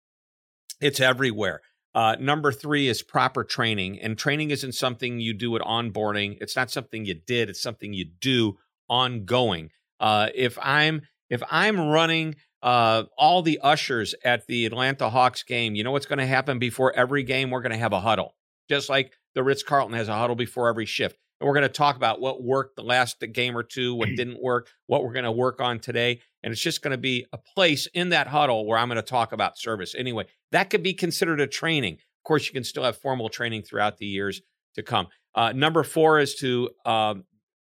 [0.81, 1.61] It's everywhere.
[1.95, 4.01] Uh, number three is proper training.
[4.01, 6.39] And training isn't something you do at onboarding.
[6.41, 7.51] It's not something you did.
[7.51, 8.57] It's something you do
[8.89, 9.71] ongoing.
[10.01, 15.75] Uh, if I'm if I'm running uh, all the ushers at the Atlanta Hawks game,
[15.75, 17.51] you know what's going to happen before every game?
[17.51, 18.35] We're going to have a huddle,
[18.69, 21.17] just like the Ritz Carlton has a huddle before every shift.
[21.43, 24.41] And we're going to talk about what worked the last game or two, what didn't
[24.41, 26.21] work, what we're going to work on today.
[26.45, 29.03] And it's just going to be a place in that huddle where I'm going to
[29.03, 29.97] talk about service.
[29.99, 31.95] Anyway, that could be considered a training.
[31.95, 34.41] Of course, you can still have formal training throughout the years
[34.77, 35.09] to come.
[35.35, 37.15] Uh, number four is to uh,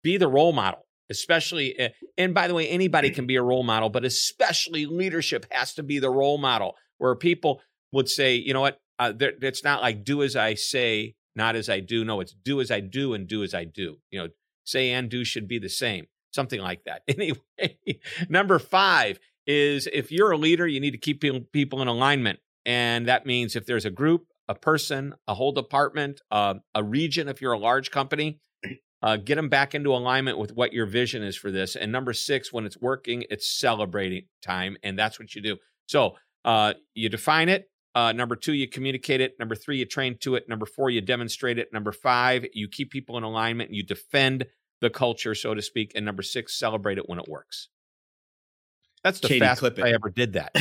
[0.03, 1.79] be the role model, especially.
[1.79, 5.73] Eh, and by the way, anybody can be a role model, but especially leadership has
[5.75, 7.61] to be the role model where people
[7.93, 11.69] would say, you know what, uh, it's not like do as I say, not as
[11.69, 12.03] I do.
[12.03, 13.97] No, it's do as I do and do as I do.
[14.09, 14.27] You know,
[14.65, 17.03] say and do should be the same, something like that.
[17.07, 17.77] Anyway,
[18.29, 22.39] number five is if you're a leader, you need to keep people in alignment.
[22.65, 27.27] And that means if there's a group, a person, a whole department, uh, a region,
[27.27, 28.39] if you're a large company,
[29.01, 31.75] uh, get them back into alignment with what your vision is for this.
[31.75, 34.77] And number six, when it's working, it's celebrating time.
[34.83, 35.57] And that's what you do.
[35.87, 39.35] So uh, you define it, uh, number two, you communicate it.
[39.39, 40.47] Number three, you train to it.
[40.47, 41.73] Number four, you demonstrate it.
[41.73, 44.45] Number five, you keep people in alignment and you defend
[44.79, 45.91] the culture, so to speak.
[45.95, 47.69] And number six, celebrate it when it works.
[49.03, 50.51] That's the Katie, fastest I ever did that.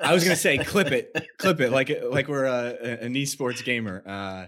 [0.00, 3.62] I was going to say, clip it, clip it, like like we're a, an esports
[3.62, 4.02] gamer.
[4.06, 4.46] Uh,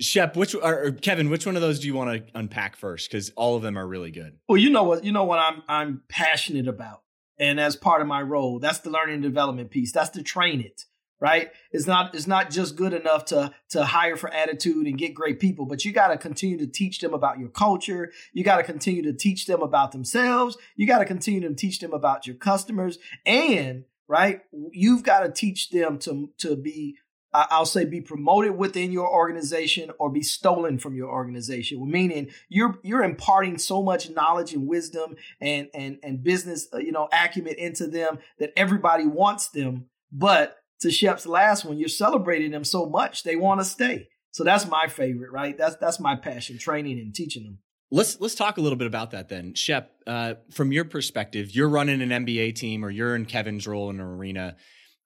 [0.00, 3.10] Shep, which or, Kevin, which one of those do you want to unpack first?
[3.10, 4.38] Because all of them are really good.
[4.48, 7.02] Well, you know what you know what I'm I'm passionate about,
[7.38, 9.92] and as part of my role, that's the learning and development piece.
[9.92, 10.82] That's to train it
[11.20, 11.50] right?
[11.72, 15.40] It's not it's not just good enough to to hire for attitude and get great
[15.40, 18.12] people but you got to continue to teach them about your culture.
[18.32, 20.56] You got to continue to teach them about themselves.
[20.76, 22.98] You got to continue to teach them about your customers.
[23.24, 26.96] And right you've got to teach them to to be
[27.32, 31.90] I'll say be promoted within your organization or be stolen from your organization.
[31.90, 36.92] Meaning you're you're imparting so much knowledge and wisdom and and and business uh, you
[36.92, 42.50] know acumen into them that everybody wants them, but to Shep's last one, you're celebrating
[42.50, 44.08] them so much they want to stay.
[44.30, 45.56] So that's my favorite, right?
[45.56, 47.58] That's that's my passion, training and teaching them.
[47.90, 49.92] Let's let's talk a little bit about that then, Shep.
[50.06, 54.00] Uh, from your perspective, you're running an NBA team, or you're in Kevin's role in
[54.00, 54.56] an arena.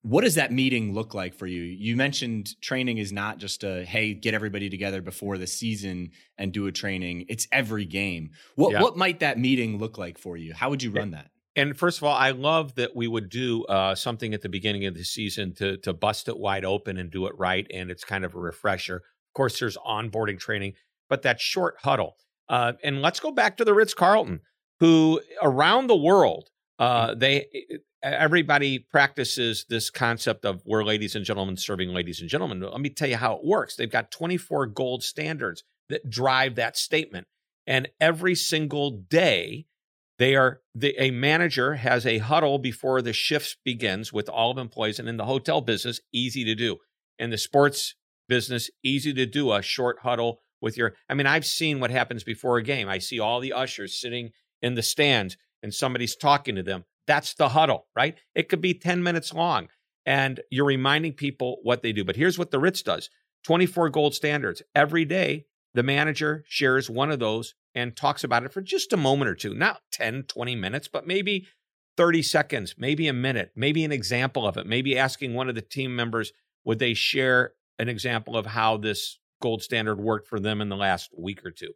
[0.02, 1.60] What does that meeting look like for you?
[1.62, 6.52] You mentioned training is not just a hey, get everybody together before the season and
[6.52, 7.26] do a training.
[7.28, 8.30] It's every game.
[8.56, 8.82] What yeah.
[8.82, 10.54] what might that meeting look like for you?
[10.54, 11.30] How would you run that?
[11.60, 14.86] And first of all, I love that we would do uh, something at the beginning
[14.86, 18.02] of the season to to bust it wide open and do it right, and it's
[18.02, 18.96] kind of a refresher.
[18.96, 20.72] Of course, there's onboarding training,
[21.10, 22.16] but that short huddle.
[22.48, 24.40] Uh, and let's go back to the Ritz Carlton,
[24.80, 27.44] who around the world, uh, they
[28.02, 32.62] everybody practices this concept of we're ladies and gentlemen serving ladies and gentlemen.
[32.62, 33.76] Let me tell you how it works.
[33.76, 37.26] They've got 24 gold standards that drive that statement,
[37.66, 39.66] and every single day
[40.20, 44.58] they are the, a manager has a huddle before the shift begins with all of
[44.58, 46.76] employees, and in the hotel business, easy to do.
[47.18, 47.94] In the sports
[48.28, 50.92] business, easy to do a short huddle with your.
[51.08, 52.86] I mean, I've seen what happens before a game.
[52.86, 56.84] I see all the ushers sitting in the stands, and somebody's talking to them.
[57.06, 58.18] That's the huddle, right?
[58.34, 59.68] It could be ten minutes long,
[60.04, 62.04] and you're reminding people what they do.
[62.04, 63.08] But here's what the Ritz does:
[63.44, 65.46] 24 gold standards every day.
[65.74, 69.34] The manager shares one of those and talks about it for just a moment or
[69.34, 71.46] two, not 10, 20 minutes, but maybe
[71.96, 75.62] 30 seconds, maybe a minute, maybe an example of it, maybe asking one of the
[75.62, 76.32] team members,
[76.64, 80.76] would they share an example of how this gold standard worked for them in the
[80.76, 81.72] last week or two?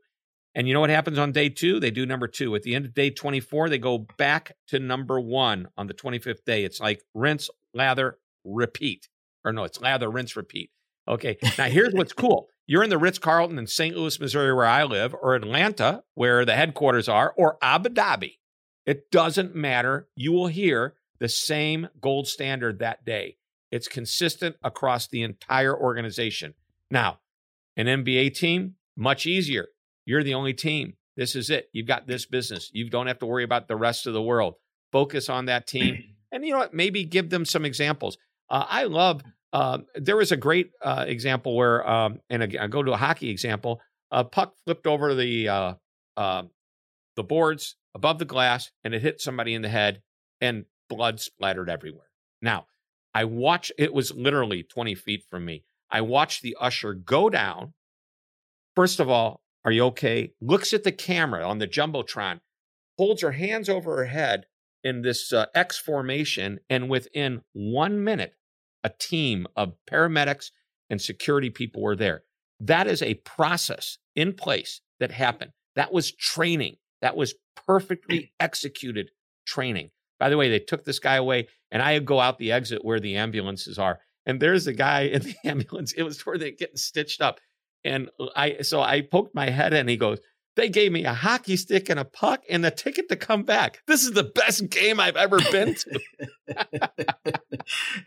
[0.56, 1.80] And you know what happens on day two?
[1.80, 2.54] They do number two.
[2.54, 6.44] At the end of day 24, they go back to number one on the 25th
[6.44, 6.64] day.
[6.64, 9.08] It's like rinse, lather, repeat.
[9.44, 10.70] Or no, it's lather, rinse, repeat.
[11.08, 11.36] Okay.
[11.58, 13.96] Now here's what's cool you're in the Ritz Carlton in St.
[13.96, 18.38] Louis, Missouri, where I live, or Atlanta, where the headquarters are, or Abu Dhabi,
[18.86, 20.08] it doesn't matter.
[20.14, 23.36] You will hear the same gold standard that day.
[23.70, 26.54] It's consistent across the entire organization.
[26.90, 27.18] Now,
[27.76, 29.68] an NBA team, much easier.
[30.06, 30.94] You're the only team.
[31.16, 31.68] This is it.
[31.72, 32.70] You've got this business.
[32.72, 34.54] You don't have to worry about the rest of the world.
[34.92, 36.02] focus on that team,
[36.32, 36.74] and you know what?
[36.74, 38.18] Maybe give them some examples.
[38.48, 39.22] Uh, I love.
[39.54, 43.30] Uh, there was a great uh, example where, um, and I go to a hockey
[43.30, 43.80] example.
[44.10, 45.74] A puck flipped over the uh,
[46.16, 46.42] uh,
[47.14, 50.02] the boards above the glass, and it hit somebody in the head,
[50.40, 52.08] and blood splattered everywhere.
[52.42, 52.66] Now,
[53.14, 53.70] I watch.
[53.78, 55.62] It was literally twenty feet from me.
[55.88, 57.74] I watched the usher go down.
[58.74, 60.32] First of all, are you okay?
[60.40, 62.40] Looks at the camera on the jumbotron,
[62.98, 64.46] holds her hands over her head
[64.82, 68.32] in this uh, X formation, and within one minute,
[68.84, 70.50] a team of paramedics
[70.90, 72.22] and security people were there.
[72.60, 75.52] That is a process in place that happened.
[75.74, 76.76] That was training.
[77.02, 77.34] That was
[77.66, 79.10] perfectly executed
[79.46, 79.90] training.
[80.20, 83.00] By the way, they took this guy away, and I go out the exit where
[83.00, 85.92] the ambulances are, and there's a guy in the ambulance.
[85.92, 87.40] It was where they're getting stitched up.
[87.84, 89.88] And I so I poked my head in.
[89.88, 90.18] He goes,
[90.56, 93.82] They gave me a hockey stick and a puck and a ticket to come back.
[93.86, 96.00] This is the best game I've ever been to.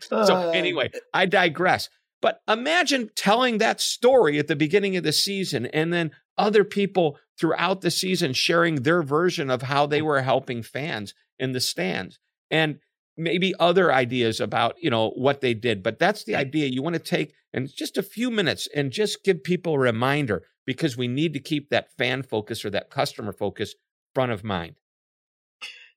[0.00, 0.50] so uh.
[0.54, 1.88] anyway, I digress.
[2.20, 7.18] But imagine telling that story at the beginning of the season and then other people
[7.38, 12.18] throughout the season sharing their version of how they were helping fans in the stands.
[12.50, 12.80] And
[13.18, 16.66] maybe other ideas about you know what they did but that's the idea.
[16.66, 20.44] You want to take and just a few minutes and just give people a reminder
[20.66, 23.74] because we need to keep that fan focus or that customer focus
[24.14, 24.76] front of mind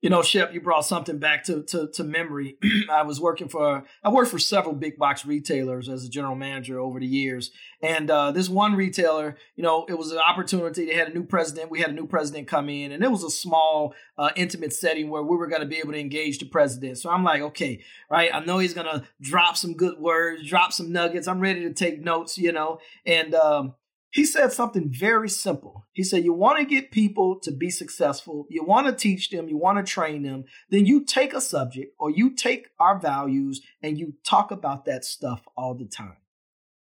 [0.01, 2.57] you know, Shep, you brought something back to to, to memory.
[2.91, 6.79] I was working for I worked for several big box retailers as a general manager
[6.79, 7.51] over the years,
[7.83, 10.85] and uh, this one retailer, you know, it was an opportunity.
[10.85, 11.69] They had a new president.
[11.69, 15.09] We had a new president come in, and it was a small, uh, intimate setting
[15.09, 16.97] where we were going to be able to engage the president.
[16.97, 18.31] So I'm like, okay, right.
[18.33, 21.27] I know he's going to drop some good words, drop some nuggets.
[21.27, 23.75] I'm ready to take notes, you know, and um,
[24.11, 25.87] he said something very simple.
[25.93, 29.47] He said, You want to get people to be successful, you want to teach them,
[29.47, 33.61] you want to train them, then you take a subject or you take our values
[33.81, 36.17] and you talk about that stuff all the time.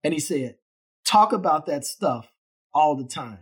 [0.02, 0.56] And he said,
[1.04, 2.30] Talk about that stuff
[2.72, 3.40] all the time.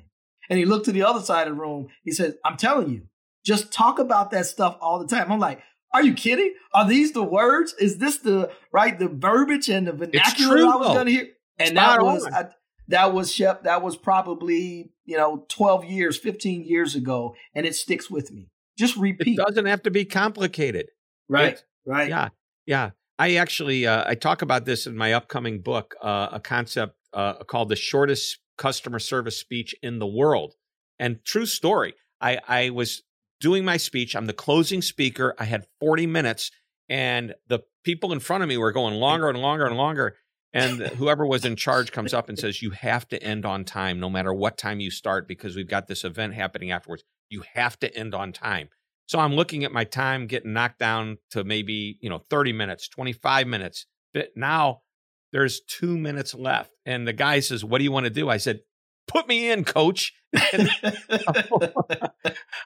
[0.51, 1.89] And he looked to the other side of the room.
[2.03, 3.03] He said, I'm telling you,
[3.45, 5.31] just talk about that stuff all the time.
[5.31, 5.62] I'm like,
[5.93, 6.55] are you kidding?
[6.74, 7.74] Are these the words?
[7.79, 11.29] Is this the right the verbiage and the vernacular I was going to hear?
[11.59, 12.49] And Spot that was I,
[12.89, 17.74] that was Shep, that was probably, you know, 12 years, 15 years ago, and it
[17.74, 18.49] sticks with me.
[18.78, 19.39] Just repeat.
[19.39, 20.89] It doesn't have to be complicated.
[21.28, 21.55] Right.
[21.55, 22.09] It, right.
[22.09, 22.28] Yeah.
[22.66, 22.91] Yeah.
[23.18, 27.34] I actually uh, I talk about this in my upcoming book, uh, a concept uh,
[27.45, 30.55] called the shortest customer service speech in the world.
[30.99, 33.03] And true story, I, I was
[33.41, 34.14] doing my speech.
[34.14, 35.34] I'm the closing speaker.
[35.39, 36.51] I had 40 minutes,
[36.89, 40.16] and the people in front of me were going longer and longer and longer.
[40.53, 44.01] And whoever was in charge comes up and says, You have to end on time
[44.01, 47.05] no matter what time you start because we've got this event happening afterwards.
[47.28, 48.70] You have to end on time.
[49.07, 52.88] So I'm looking at my time getting knocked down to maybe, you know, 30 minutes,
[52.88, 53.86] 25 minutes.
[54.12, 54.82] But now
[55.32, 56.72] there's two minutes left.
[56.84, 58.28] And the guy says, What do you want to do?
[58.28, 58.61] I said,
[59.07, 60.12] Put me in, coach.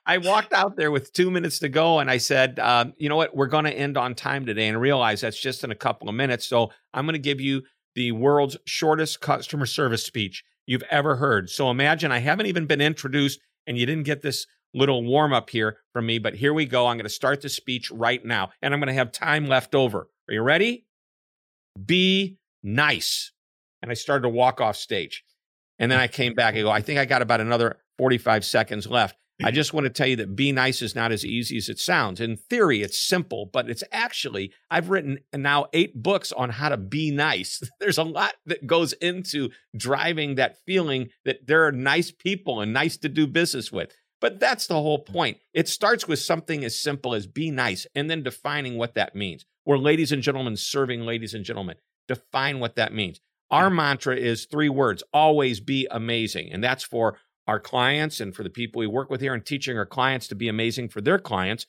[0.05, 3.17] I walked out there with two minutes to go and I said, um, You know
[3.17, 3.37] what?
[3.37, 6.17] We're going to end on time today and realize that's just in a couple of
[6.17, 6.47] minutes.
[6.47, 7.63] So I'm going to give you
[7.95, 11.51] the world's shortest customer service speech you've ever heard.
[11.51, 15.51] So imagine I haven't even been introduced and you didn't get this little warm up
[15.51, 16.87] here from me, but here we go.
[16.87, 19.75] I'm going to start the speech right now and I'm going to have time left
[19.75, 20.09] over.
[20.29, 20.87] Are you ready?
[21.85, 23.33] Be nice.
[23.83, 25.25] And I started to walk off stage.
[25.79, 26.55] And then I came back.
[26.55, 29.17] I go, I think I got about another 45 seconds left.
[29.43, 31.79] I just want to tell you that be nice is not as easy as it
[31.79, 32.21] sounds.
[32.21, 36.77] In theory, it's simple, but it's actually, I've written now eight books on how to
[36.77, 37.61] be nice.
[37.81, 42.73] There's a lot that goes into driving that feeling that there are nice people and
[42.73, 43.93] nice to do business with.
[44.21, 45.39] But that's the whole point.
[45.53, 49.45] It starts with something as simple as be nice and then defining what that means.
[49.67, 51.77] We're ladies and gentlemen serving ladies and gentlemen.
[52.07, 53.21] Define what that means.
[53.51, 53.77] Our hmm.
[53.77, 56.53] mantra is three words always be amazing.
[56.53, 59.77] And that's for our clients and for the people we work with here and teaching
[59.77, 61.67] our clients to be amazing for their clients.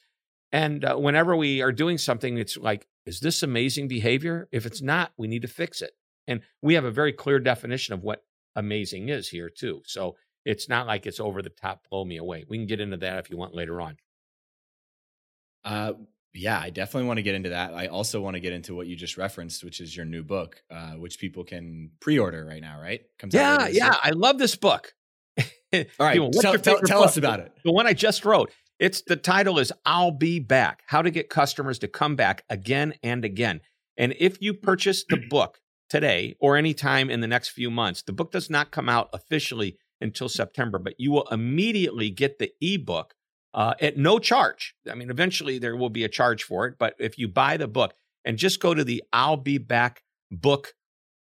[0.51, 4.47] And uh, whenever we are doing something, it's like, is this amazing behavior?
[4.51, 5.91] If it's not, we need to fix it.
[6.27, 8.23] And we have a very clear definition of what
[8.55, 9.81] amazing is here, too.
[9.85, 10.15] So
[10.45, 12.45] it's not like it's over the top, blow me away.
[12.47, 13.97] We can get into that if you want later on.
[15.65, 15.93] Uh,
[16.33, 17.73] yeah, I definitely want to get into that.
[17.73, 20.61] I also want to get into what you just referenced, which is your new book,
[20.71, 23.01] uh, which people can pre-order right now, right?
[23.19, 23.95] Comes yeah, yeah.
[24.01, 24.93] I love this book.
[25.99, 27.51] All right, tell, tell, tell us about it.
[27.63, 28.51] The one I just wrote.
[28.79, 32.93] It's the title is "I'll Be Back: How to Get Customers to Come Back Again
[33.03, 33.61] and Again."
[33.97, 35.59] And if you purchase the book
[35.89, 39.77] today or anytime in the next few months, the book does not come out officially
[40.01, 43.13] until September, but you will immediately get the ebook
[43.53, 44.75] uh, at no charge.
[44.89, 47.67] I mean, eventually there will be a charge for it, but if you buy the
[47.67, 47.93] book
[48.25, 50.01] and just go to the I'll Be Back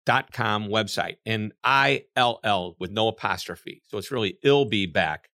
[0.06, 3.82] book.com website and ILL with no apostrophe.
[3.88, 5.30] So it's really ill be back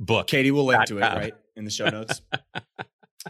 [0.00, 0.26] book.
[0.26, 2.20] Katie will link to it right in the show notes.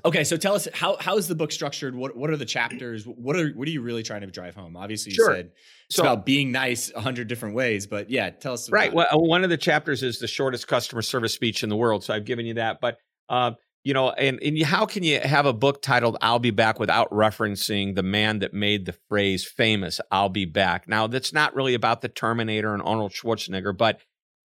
[0.04, 1.94] okay, so tell us how how is the book structured?
[1.94, 3.04] What what are the chapters?
[3.04, 4.76] What are what are you really trying to drive home?
[4.76, 5.34] Obviously, you sure.
[5.34, 5.50] said
[5.86, 8.70] it's so, about being nice a hundred different ways, but yeah, tell us.
[8.70, 8.92] Right.
[8.92, 12.14] Well, one of the chapters is the shortest customer service speech in the world, so
[12.14, 12.80] I've given you that.
[12.80, 13.52] But uh,
[13.84, 17.10] you know, and, and how can you have a book titled I'll Be Back without
[17.10, 20.88] referencing the man that made the phrase famous, I'll be back?
[20.88, 24.00] Now, that's not really about the Terminator and Arnold Schwarzenegger, but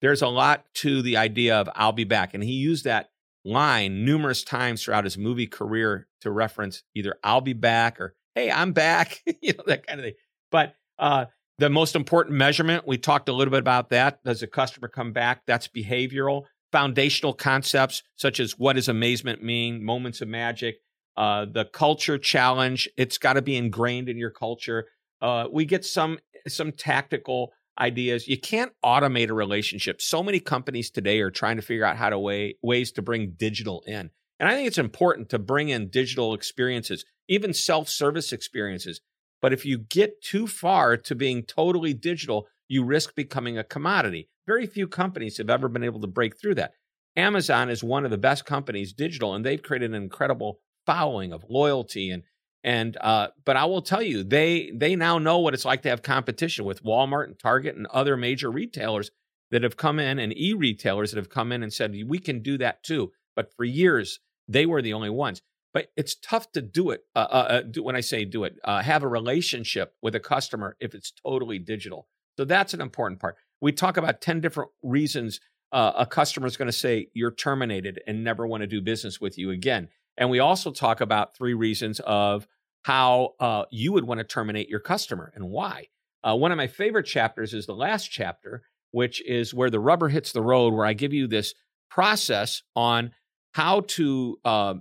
[0.00, 2.34] there's a lot to the idea of I'll be back.
[2.34, 3.10] And he used that
[3.44, 8.50] line numerous times throughout his movie career to reference either I'll be back or hey,
[8.50, 10.14] I'm back, you know, that kind of thing.
[10.50, 11.26] But uh,
[11.58, 14.22] the most important measurement, we talked a little bit about that.
[14.24, 15.42] Does a customer come back?
[15.46, 20.76] That's behavioral foundational concepts such as what does amazement mean, moments of magic,
[21.16, 22.88] uh, the culture challenge.
[22.96, 24.86] It's got to be ingrained in your culture.
[25.20, 28.28] Uh, we get some some tactical ideas.
[28.28, 30.00] You can't automate a relationship.
[30.00, 33.34] So many companies today are trying to figure out how to way, ways to bring
[33.36, 34.10] digital in.
[34.38, 39.00] And I think it's important to bring in digital experiences, even self-service experiences.
[39.42, 44.28] But if you get too far to being totally digital, you risk becoming a commodity.
[44.46, 46.72] Very few companies have ever been able to break through that.
[47.16, 51.44] Amazon is one of the best companies digital, and they've created an incredible following of
[51.48, 52.22] loyalty and
[52.66, 55.88] and uh, but I will tell you, they they now know what it's like to
[55.88, 59.12] have competition with Walmart and Target and other major retailers
[59.52, 62.58] that have come in and e-retailers that have come in and said we can do
[62.58, 63.12] that too.
[63.36, 65.42] But for years they were the only ones.
[65.72, 67.02] But it's tough to do it.
[67.14, 70.20] Uh, uh, uh do, when I say do it, uh, have a relationship with a
[70.20, 72.08] customer if it's totally digital.
[72.36, 73.36] So that's an important part.
[73.60, 75.40] We talk about 10 different reasons
[75.72, 79.20] uh, a customer is going to say you're terminated and never want to do business
[79.20, 79.88] with you again.
[80.16, 82.46] And we also talk about three reasons of
[82.84, 85.88] how uh, you would want to terminate your customer and why.
[86.22, 88.62] Uh, one of my favorite chapters is the last chapter,
[88.92, 91.54] which is where the rubber hits the road, where I give you this
[91.90, 93.12] process on
[93.52, 94.74] how to uh,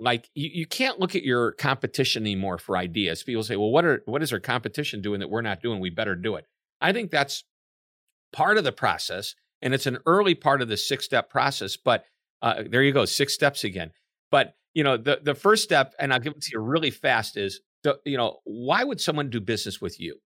[0.00, 3.22] like you, you can't look at your competition anymore for ideas.
[3.22, 5.78] People say, well, what are what is our competition doing that we're not doing?
[5.78, 6.46] We better do it.
[6.82, 7.44] I think that's
[8.32, 11.76] part of the process, and it's an early part of the six step process.
[11.76, 12.04] But
[12.42, 13.92] uh, there you go, six steps again.
[14.30, 17.36] But you know, the the first step, and I'll give it to you really fast,
[17.36, 20.18] is the, you know, why would someone do business with you?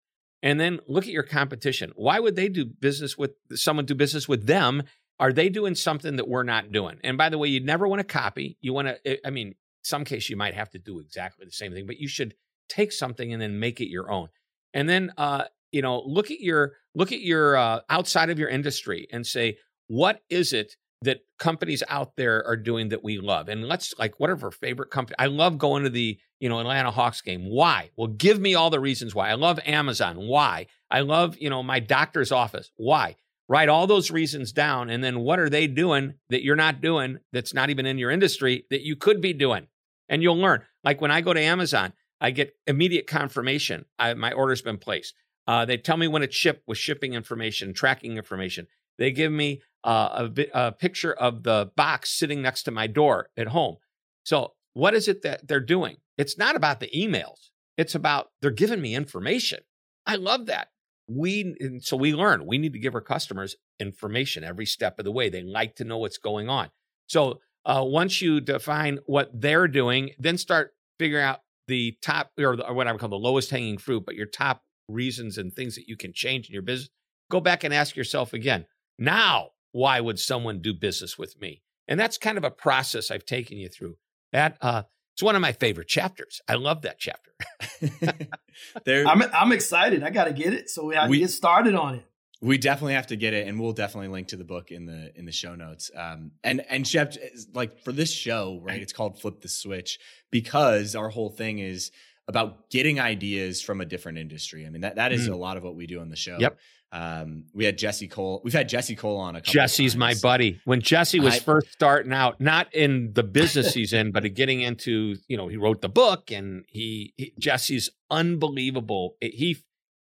[0.42, 1.92] And then look at your competition.
[1.96, 4.82] Why would they do business with someone do business with them?
[5.18, 6.98] Are they doing something that we're not doing?
[7.02, 8.58] And by the way, you never want to copy.
[8.60, 11.72] You want to, I mean, some case you might have to do exactly the same
[11.72, 12.34] thing, but you should
[12.68, 14.28] take something and then make it your own.
[14.74, 15.44] And then uh,
[15.76, 19.58] you know look at your look at your uh, outside of your industry and say
[19.88, 23.48] what is it that companies out there are doing that we love?
[23.50, 27.20] And let's like whatever favorite company i love going to the you know atlanta hawks
[27.20, 27.44] game.
[27.44, 27.90] Why?
[27.96, 29.28] Well give me all the reasons why.
[29.28, 30.16] I love amazon.
[30.16, 30.66] Why?
[30.90, 32.70] I love you know my doctor's office.
[32.76, 33.16] Why?
[33.48, 37.18] Write all those reasons down and then what are they doing that you're not doing
[37.32, 39.68] that's not even in your industry that you could be doing?
[40.08, 40.62] And you'll learn.
[40.82, 45.14] Like when i go to amazon i get immediate confirmation I, my order's been placed
[45.46, 48.66] uh, they tell me when it's shipped with shipping information, tracking information.
[48.98, 53.28] They give me uh, a, a picture of the box sitting next to my door
[53.36, 53.76] at home.
[54.24, 55.98] So, what is it that they're doing?
[56.18, 57.50] It's not about the emails.
[57.76, 59.60] It's about they're giving me information.
[60.06, 60.68] I love that.
[61.08, 65.12] We so we learn we need to give our customers information every step of the
[65.12, 65.28] way.
[65.28, 66.70] They like to know what's going on.
[67.06, 72.60] So uh, once you define what they're doing, then start figuring out the top or,
[72.60, 75.74] or what I would call the lowest hanging fruit, but your top reasons and things
[75.74, 76.90] that you can change in your business,
[77.30, 78.66] go back and ask yourself again,
[78.98, 81.62] now, why would someone do business with me?
[81.88, 83.96] And that's kind of a process I've taken you through.
[84.32, 84.82] That uh,
[85.14, 86.40] it's one of my favorite chapters.
[86.48, 87.32] I love that chapter.
[88.84, 90.02] there, I'm I'm excited.
[90.02, 92.04] I got to get it, so we have we, to get started on it.
[92.42, 95.12] We definitely have to get it, and we'll definitely link to the book in the
[95.16, 95.90] in the show notes.
[95.96, 97.16] Um, and and Jeff,
[97.54, 98.80] like for this show, right?
[98.80, 99.98] It's called Flip the Switch
[100.30, 101.92] because our whole thing is
[102.28, 104.66] about getting ideas from a different industry.
[104.66, 105.32] I mean, that, that is mm.
[105.32, 106.36] a lot of what we do on the show.
[106.38, 106.58] Yep.
[106.92, 108.40] Um, we had Jesse Cole.
[108.44, 110.60] We've had Jesse Cole on a couple Jesse's my buddy.
[110.64, 114.60] When Jesse was I, first starting out, not in the business he's in, but getting
[114.60, 119.16] into, you know, he wrote the book and he, he Jesse's unbelievable.
[119.20, 119.58] He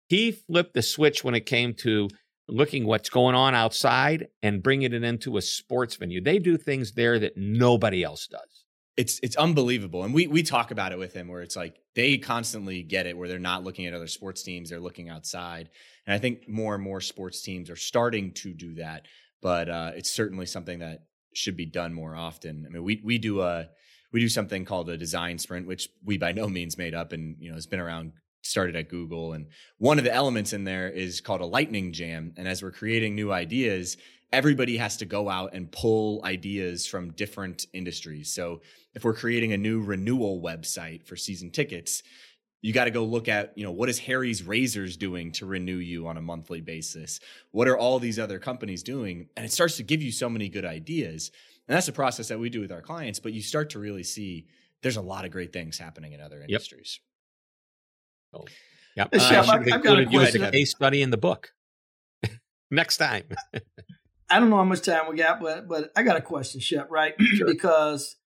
[0.09, 2.09] he flipped the switch when it came to
[2.49, 6.21] looking what's going on outside and bringing it into a sports venue.
[6.21, 8.62] They do things there that nobody else does
[8.97, 12.19] it's it's unbelievable and we we talk about it with him where it's like they
[12.19, 15.71] constantly get it where they're not looking at other sports teams they're looking outside
[16.07, 19.07] and i think more and more sports teams are starting to do that
[19.43, 21.03] but uh, it's certainly something that
[21.35, 22.65] should be done more often.
[22.67, 23.69] I mean, we we do a
[24.13, 27.37] we do something called a design sprint, which we by no means made up, and
[27.39, 28.13] you know has been around
[28.43, 29.35] started at Google.
[29.35, 29.47] And
[29.79, 32.35] one of the elements in there is called a lightning jam.
[32.37, 33.97] And as we're creating new ideas,
[34.33, 38.33] everybody has to go out and pull ideas from different industries.
[38.33, 38.63] So
[38.95, 42.03] if we're creating a new renewal website for season tickets,
[42.63, 45.77] you got to go look at, you know, what is Harry's Razors doing to renew
[45.77, 47.21] you on a monthly basis?
[47.51, 49.29] What are all these other companies doing?
[49.37, 51.33] And it starts to give you so many good ideas.
[51.69, 54.05] And that's the process that we do with our clients, but you start to really
[54.05, 54.47] see
[54.83, 57.01] there's a lot of great things happening in other industries.
[58.33, 58.49] Yep.
[58.97, 59.09] yep.
[59.13, 60.45] Uh, Shep, I, I've got a question.
[60.45, 61.53] a case study in the book.
[62.71, 63.25] Next time.
[64.33, 66.91] I don't know how much time we got, but but I got a question, Shep,
[66.91, 67.15] right?
[67.21, 67.47] Sure.
[67.47, 68.17] because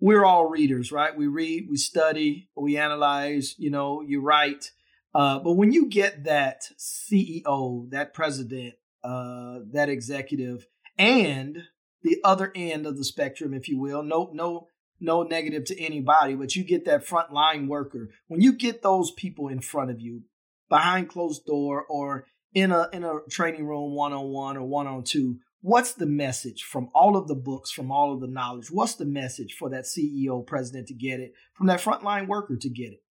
[0.00, 1.16] we're all readers, right?
[1.16, 4.70] We read, we study, we analyze, you know, you write.
[5.14, 10.66] Uh, but when you get that CEO, that president, uh, that executive,
[10.98, 11.64] and
[12.02, 14.68] the other end of the spectrum, if you will, no, no,
[15.00, 18.10] no negative to anybody, but you get that frontline worker.
[18.28, 20.22] When you get those people in front of you,
[20.68, 24.86] behind closed door, or in a in a training room, one on one or one
[24.86, 28.70] on two, what's the message from all of the books, from all of the knowledge?
[28.70, 32.68] What's the message for that CEO president to get it, from that frontline worker to
[32.68, 33.02] get it?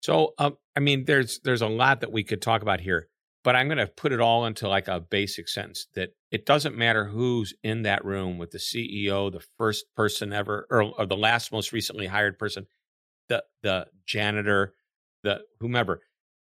[0.00, 3.08] So, um, I mean, there's there's a lot that we could talk about here,
[3.42, 6.76] but I'm going to put it all into like a basic sentence that it doesn't
[6.76, 11.16] matter who's in that room with the CEO, the first person ever, or, or the
[11.16, 12.66] last most recently hired person,
[13.28, 14.74] the the janitor,
[15.22, 16.00] the whomever.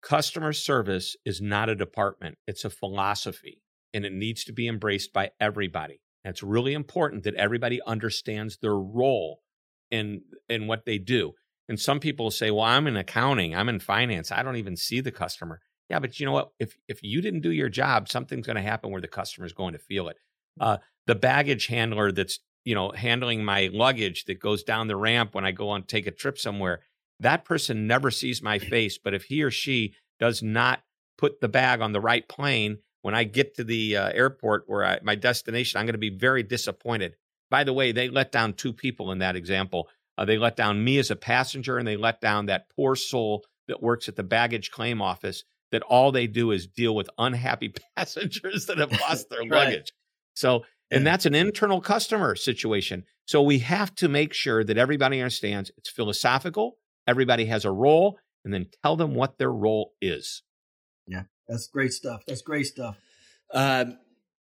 [0.02, 3.63] Customer service is not a department; it's a philosophy
[3.94, 6.02] and it needs to be embraced by everybody.
[6.24, 9.42] And it's really important that everybody understands their role
[9.92, 11.34] in in what they do.
[11.70, 15.02] And some people say, "Well, I'm in accounting, I'm in finance, I don't even see
[15.02, 16.50] the customer." Yeah, but you know what?
[16.60, 19.54] If if you didn't do your job, something's going to happen where the customer is
[19.54, 20.18] going to feel it.
[20.60, 20.78] Uh,
[21.08, 25.46] the baggage handler that's you know handling my luggage that goes down the ramp when
[25.46, 26.82] I go on take a trip somewhere,
[27.20, 28.98] that person never sees my face.
[28.98, 30.82] But if he or she does not
[31.18, 34.84] put the bag on the right plane when I get to the uh, airport where
[34.84, 37.16] I, my destination, I'm going to be very disappointed.
[37.52, 39.90] By the way, they let down two people in that example.
[40.18, 43.44] Uh, they let down me as a passenger, and they let down that poor soul
[43.68, 45.44] that works at the baggage claim office.
[45.72, 49.52] That all they do is deal with unhappy passengers that have lost their right.
[49.52, 49.92] luggage.
[50.34, 53.04] So, and that's an internal customer situation.
[53.26, 56.78] So we have to make sure that everybody understands it's philosophical.
[57.06, 60.44] Everybody has a role, and then tell them what their role is.
[61.48, 62.24] That's great stuff.
[62.28, 62.98] That's great stuff.
[63.54, 63.98] Um,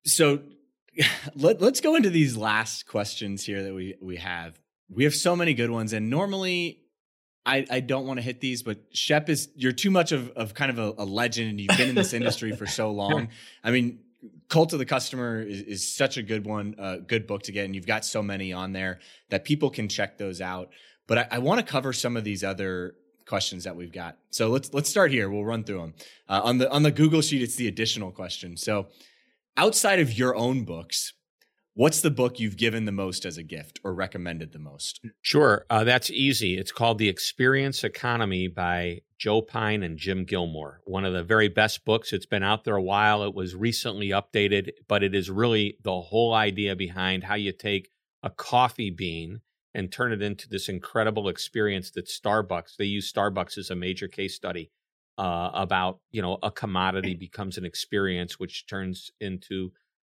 [0.06, 0.40] so
[1.36, 4.60] let, let's go into these last questions here that we we have.
[4.90, 6.86] We have so many good ones, and normally
[7.46, 10.54] I, I don't want to hit these, but Shep is you're too much of, of
[10.54, 13.30] kind of a, a legend, and you've been in this industry for so long.
[13.64, 14.00] I mean,
[14.50, 17.52] Cult of the Customer is, is such a good one, a uh, good book to
[17.52, 20.70] get, and you've got so many on there that people can check those out.
[21.08, 22.96] But I, I want to cover some of these other
[23.26, 24.18] questions that we've got.
[24.30, 25.30] So let's let's start here.
[25.30, 25.94] We'll run through them.
[26.28, 28.58] Uh, on the on the Google sheet, it's the additional question.
[28.58, 28.88] So
[29.58, 31.14] outside of your own books,
[31.74, 35.02] what's the book you've given the most as a gift or recommended the most?
[35.22, 36.58] Sure, uh, that's easy.
[36.58, 40.82] It's called The Experience Economy by Joe Pine and Jim Gilmore.
[40.86, 42.14] One of the very best books.
[42.14, 43.24] It's been out there a while.
[43.24, 47.90] It was recently updated, but it is really the whole idea behind how you take
[48.24, 49.42] a coffee bean
[49.76, 54.08] and turn it into this incredible experience that Starbucks, they use Starbucks as a major
[54.08, 54.72] case study
[55.18, 59.74] uh, about, you know, a commodity becomes an experience, which turns into,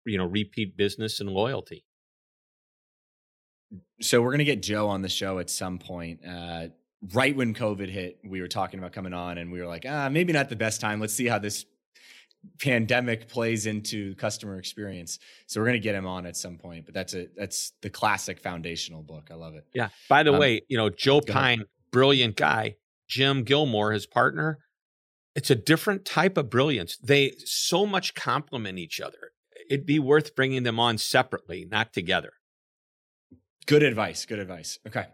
[0.05, 1.83] you know, repeat business and loyalty.
[3.99, 6.19] So we're going to get Joe on the show at some point.
[6.23, 6.67] Uh,
[7.13, 10.07] right when COVID hit, we were talking about coming on and we were like, ah,
[10.07, 11.01] maybe not the best time.
[11.01, 11.65] Let's see how this
[12.59, 15.19] pandemic plays into customer experience.
[15.47, 17.89] So we're going to get him on at some point, but that's a that's the
[17.89, 19.29] classic foundational book.
[19.31, 19.65] I love it.
[19.73, 19.89] Yeah.
[20.09, 22.75] By the um, way, you know, Joe Pine, brilliant guy,
[23.07, 24.59] Jim Gilmore, his partner,
[25.35, 26.97] it's a different type of brilliance.
[26.97, 29.31] They so much complement each other.
[29.69, 32.31] It'd be worth bringing them on separately, not together.
[33.65, 34.25] Good advice.
[34.25, 34.79] Good advice.
[34.87, 35.05] Okay.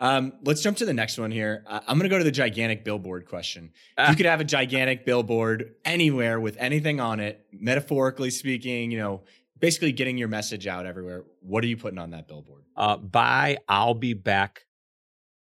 [0.00, 1.64] Um, let's jump to the next one here.
[1.66, 3.72] Uh, I'm going to go to the gigantic billboard question.
[3.96, 4.04] Ah.
[4.04, 8.98] If you could have a gigantic billboard anywhere with anything on it, metaphorically speaking, you
[8.98, 9.24] know,
[9.58, 12.62] basically getting your message out everywhere, what are you putting on that billboard?
[12.76, 14.60] Uh, buy, I'll be back.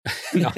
[0.34, 0.50] no,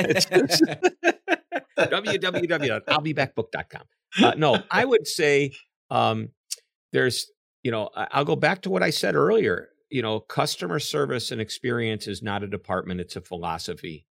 [1.77, 3.81] www.illbebackbook.com.
[4.21, 5.51] Uh, no, I would say
[5.89, 6.29] um,
[6.93, 7.29] there's,
[7.63, 11.39] you know, I'll go back to what I said earlier you know, customer service and
[11.39, 14.07] experience is not a department, it's a philosophy.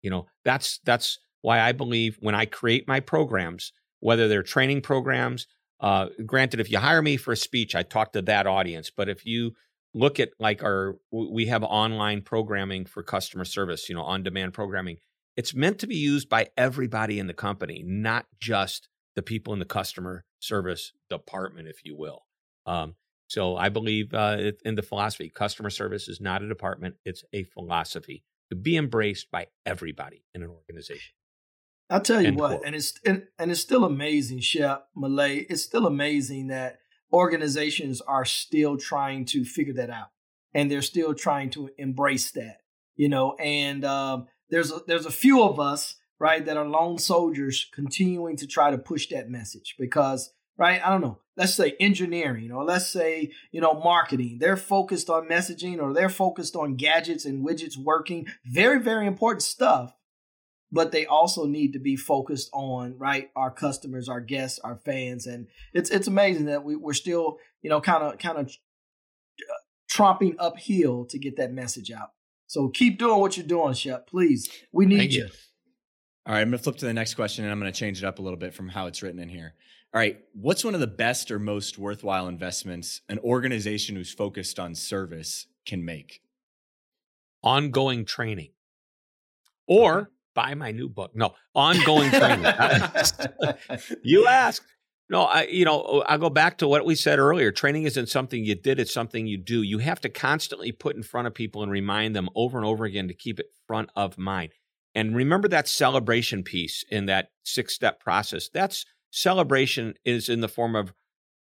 [0.00, 4.82] You know, that's that's why I believe when I create my programs, whether they're training
[4.82, 5.48] programs,
[5.80, 8.92] uh, granted, if you hire me for a speech, I talk to that audience.
[8.96, 9.54] But if you
[9.92, 14.54] look at like our we have online programming for customer service, you know, on demand
[14.54, 14.98] programming.
[15.36, 19.58] It's meant to be used by everybody in the company, not just the people in
[19.58, 22.26] the customer service department, if you will.
[22.66, 22.94] Um,
[23.28, 27.44] so I believe uh, in the philosophy customer service is not a department, it's a
[27.44, 31.12] philosophy to be embraced by everybody in an organization.
[31.90, 32.62] I'll tell you End what, quote.
[32.66, 35.46] and it's and, and it's still amazing, Shep Malay.
[35.48, 36.78] It's still amazing that
[37.12, 40.08] organizations are still trying to figure that out,
[40.52, 42.58] and they're still trying to embrace that.
[42.96, 46.98] You know, and um, there's a, there's a few of us right that are lone
[46.98, 50.84] soldiers continuing to try to push that message because right?
[50.84, 51.20] I don't know.
[51.36, 54.38] Let's say engineering or let's say you know marketing.
[54.40, 58.26] They're focused on messaging or they're focused on gadgets and widgets working.
[58.44, 59.94] Very very important stuff.
[60.70, 65.26] But they also need to be focused on right our customers our guests our fans.
[65.26, 69.54] And it's it's amazing that we, we're still you know kind of kind of uh,
[69.90, 72.10] tromping uphill to get that message out.
[72.48, 74.08] So keep doing what you're doing shep.
[74.08, 74.48] Please.
[74.72, 75.24] We need you.
[75.24, 75.28] you.
[76.26, 78.02] All right i'm going to flip to the next question and i'm going to change
[78.02, 79.54] it up a little bit from how it's written in here
[79.94, 84.58] all right what's one of the best or most worthwhile investments an organization who's focused
[84.58, 86.20] on service can make
[87.42, 88.50] ongoing training
[89.66, 91.12] or buy my new book.
[91.14, 92.46] No, ongoing training.
[94.02, 94.64] you ask.
[95.10, 97.50] No, I you know, I go back to what we said earlier.
[97.50, 99.62] Training isn't something you did, it's something you do.
[99.62, 102.84] You have to constantly put in front of people and remind them over and over
[102.84, 104.52] again to keep it front of mind.
[104.94, 108.48] And remember that celebration piece in that six-step process.
[108.48, 110.92] That's celebration is in the form of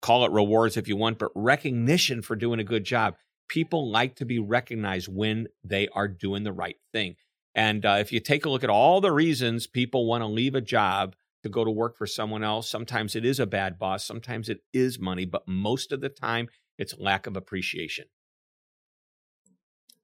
[0.02, 3.16] call it rewards if you want, but recognition for doing a good job.
[3.48, 7.16] People like to be recognized when they are doing the right thing.
[7.56, 10.56] And uh, if you take a look at all the reasons people want to leave
[10.56, 14.06] a job to go to work for someone else, sometimes it is a bad boss,
[14.06, 16.48] sometimes it is money, but most of the time
[16.78, 18.06] it's lack of appreciation.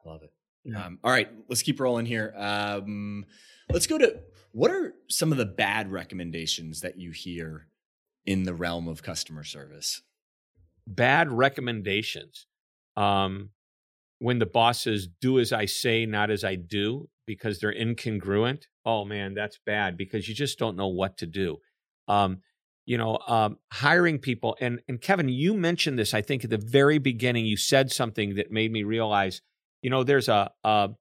[0.03, 0.31] I love it.
[0.63, 0.83] Yeah.
[0.83, 2.33] Um, all right, let's keep rolling here.
[2.35, 3.25] Um,
[3.71, 4.19] let's go to
[4.55, 7.67] what are some of the bad recommendations that you hear
[8.25, 10.01] in the realm of customer service?
[10.87, 12.47] Bad recommendations.
[12.95, 13.49] Um,
[14.19, 18.63] when the boss says, do as I say, not as I do, because they're incongruent,
[18.85, 21.57] oh man, that's bad because you just don't know what to do.
[22.07, 22.37] Um,
[22.85, 26.13] you know, um, hiring people, and and Kevin, you mentioned this.
[26.13, 29.41] I think at the very beginning, you said something that made me realize,
[29.81, 30.91] you know, there's a a,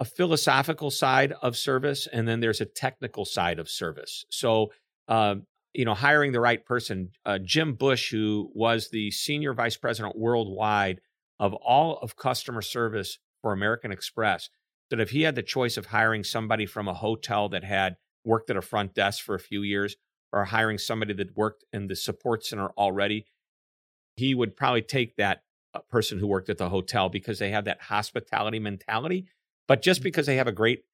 [0.00, 4.24] a philosophical side of service, and then there's a technical side of service.
[4.30, 4.72] So,
[5.08, 5.36] uh,
[5.74, 7.10] you know, hiring the right person.
[7.24, 11.00] Uh, Jim Bush, who was the senior vice president worldwide
[11.38, 14.50] of all of customer service for American Express,
[14.90, 18.50] that if he had the choice of hiring somebody from a hotel that had worked
[18.50, 19.96] at a front desk for a few years
[20.32, 23.26] or hiring somebody that worked in the support center already,
[24.16, 25.42] he would probably take that
[25.74, 29.26] uh, person who worked at the hotel because they have that hospitality mentality.
[29.68, 30.04] But just mm-hmm.
[30.04, 30.84] because they have a great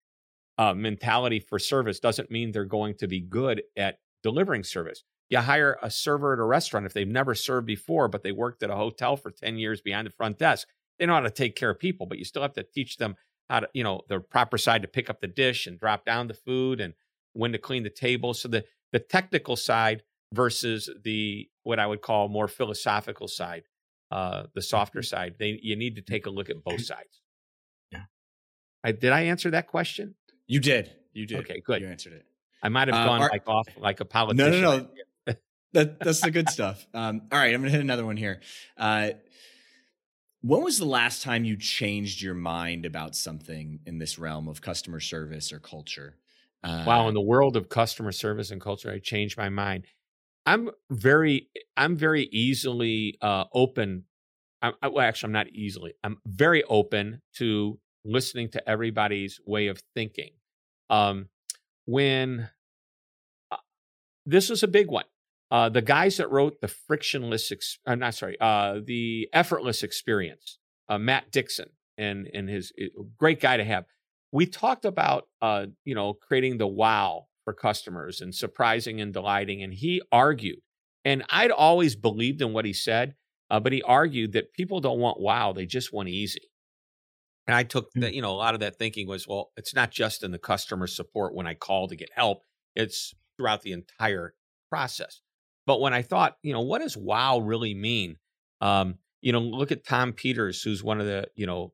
[0.58, 5.04] uh, mentality for service doesn't mean they're going to be good at delivering service.
[5.30, 8.62] You hire a server at a restaurant if they've never served before, but they worked
[8.62, 10.68] at a hotel for 10 years behind the front desk.
[10.98, 13.16] They know how to take care of people, but you still have to teach them
[13.48, 16.28] how to, you know, the proper side to pick up the dish and drop down
[16.28, 16.94] the food and
[17.32, 18.34] when to clean the table.
[18.34, 23.64] So the the technical side versus the what I would call more philosophical side,
[24.10, 25.04] uh, the softer mm-hmm.
[25.04, 25.34] side.
[25.38, 27.20] They you need to take a look at both sides.
[28.84, 30.14] I, did I answer that question?
[30.46, 30.92] You did.
[31.14, 31.38] You did.
[31.40, 31.80] Okay, good.
[31.80, 32.26] You answered it.
[32.62, 34.60] I might have uh, gone like off like a politician.
[34.60, 34.88] No, no,
[35.26, 35.34] no.
[35.72, 36.86] that, that's the good stuff.
[36.94, 38.40] Um, all right, I'm gonna hit another one here.
[38.76, 39.10] Uh,
[40.42, 44.60] when was the last time you changed your mind about something in this realm of
[44.60, 46.16] customer service or culture?
[46.62, 49.84] Uh, wow, in the world of customer service and culture, I changed my mind.
[50.46, 54.04] I'm very, I'm very easily uh, open.
[54.60, 55.94] I, I, well, actually, I'm not easily.
[56.04, 60.30] I'm very open to listening to everybody's way of thinking.
[60.90, 61.28] Um,
[61.86, 62.48] when
[63.50, 63.56] uh,
[64.26, 65.04] this is a big one,
[65.50, 70.58] uh, the guys that wrote the frictionless, ex- uh, not sorry, uh, the effortless experience,
[70.88, 72.72] uh, Matt Dixon, and and his
[73.18, 73.84] great guy to have.
[74.32, 79.62] We talked about uh, you know creating the wow for customers and surprising and delighting,
[79.62, 80.60] and he argued,
[81.04, 83.14] and I'd always believed in what he said,
[83.48, 86.48] but he argued that people don't want wow, they just want easy.
[87.46, 88.14] And I took that, hmm.
[88.14, 90.86] you know, a lot of that thinking was, well, it's not just in the customer
[90.86, 92.42] support when I call to get help,
[92.74, 94.34] it's throughout the entire
[94.70, 95.20] process.
[95.66, 98.16] But when I thought, you know, what does wow really mean?
[98.60, 101.72] Um, you know, look at Tom Peters, who's one of the, you know,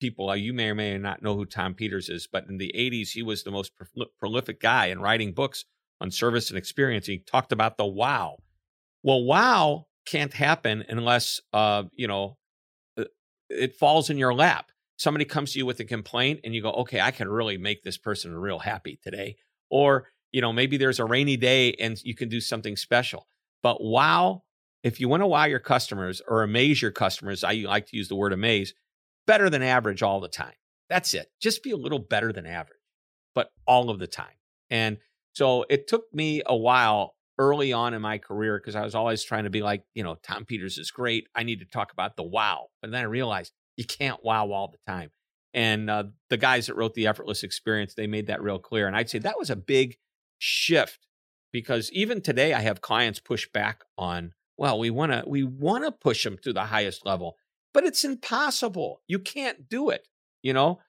[0.00, 2.72] people uh, you may or may not know who Tom Peters is, but in the
[2.76, 5.64] 80s, he was the most pro- prolific guy in writing books
[6.00, 7.06] on service and experience.
[7.06, 8.36] He talked about the wow.
[9.02, 12.36] Well, wow can't happen unless, uh, you know,
[12.98, 13.04] uh,
[13.48, 14.66] it falls in your lap.
[14.96, 17.82] Somebody comes to you with a complaint and you go, okay, I can really make
[17.82, 19.36] this person real happy today.
[19.70, 23.26] Or, you know, maybe there's a rainy day and you can do something special.
[23.62, 24.42] But wow,
[24.82, 28.08] if you want to wow your customers or amaze your customers, I like to use
[28.08, 28.74] the word amaze,
[29.26, 30.54] better than average all the time.
[30.88, 31.28] That's it.
[31.40, 32.78] Just be a little better than average,
[33.34, 34.36] but all of the time.
[34.70, 34.98] And
[35.32, 39.24] so it took me a while early on in my career because I was always
[39.24, 41.26] trying to be like, you know, Tom Peters is great.
[41.34, 42.66] I need to talk about the wow.
[42.80, 45.10] But then I realized you can't wow all the time.
[45.52, 48.86] And uh, the guys that wrote the effortless experience, they made that real clear.
[48.86, 49.96] And I'd say that was a big
[50.38, 51.06] shift
[51.52, 55.84] because even today I have clients push back on, well, we want to we want
[55.84, 57.36] to push them to the highest level,
[57.72, 59.00] but it's impossible.
[59.06, 60.08] You can't do it.
[60.42, 60.80] You know,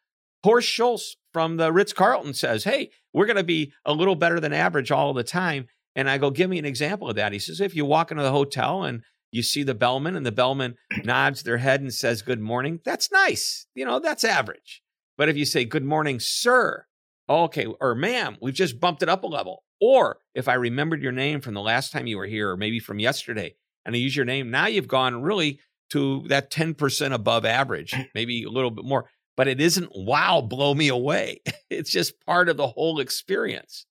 [0.44, 4.40] Horst Schulze from the Ritz Carlton says, Hey, we're going to be a little better
[4.40, 5.68] than average all the time.
[5.96, 7.34] And I go, Give me an example of that.
[7.34, 9.04] He says, If you walk into the hotel and
[9.36, 13.12] you see the bellman and the bellman nods their head and says, Good morning, that's
[13.12, 13.68] nice.
[13.76, 14.82] You know, that's average.
[15.18, 16.86] But if you say, Good morning, sir,
[17.30, 19.64] okay, or ma'am, we've just bumped it up a level.
[19.82, 22.80] Or if I remembered your name from the last time you were here, or maybe
[22.80, 23.56] from yesterday,
[23.86, 25.60] and I use your name, now you've gone really
[25.92, 30.74] to that 10% above average, maybe a little bit more but it isn't wow, blow
[30.74, 31.42] me away.
[31.68, 33.88] It's just part of the whole experience.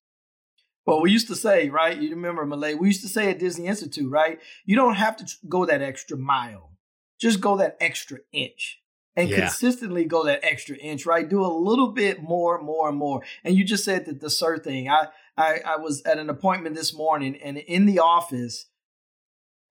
[0.87, 1.97] Well, we used to say, right?
[1.97, 2.74] You remember Malay?
[2.74, 4.39] We used to say at Disney Institute, right?
[4.64, 6.72] You don't have to go that extra mile.
[7.20, 8.80] Just go that extra inch
[9.16, 9.41] and yeah.
[9.41, 11.28] consistently go that extra inch, right?
[11.28, 13.22] Do a little bit more, more, and more.
[13.45, 14.89] And you just said that the sir thing.
[14.89, 18.66] I, I, I was at an appointment this morning, and in the office,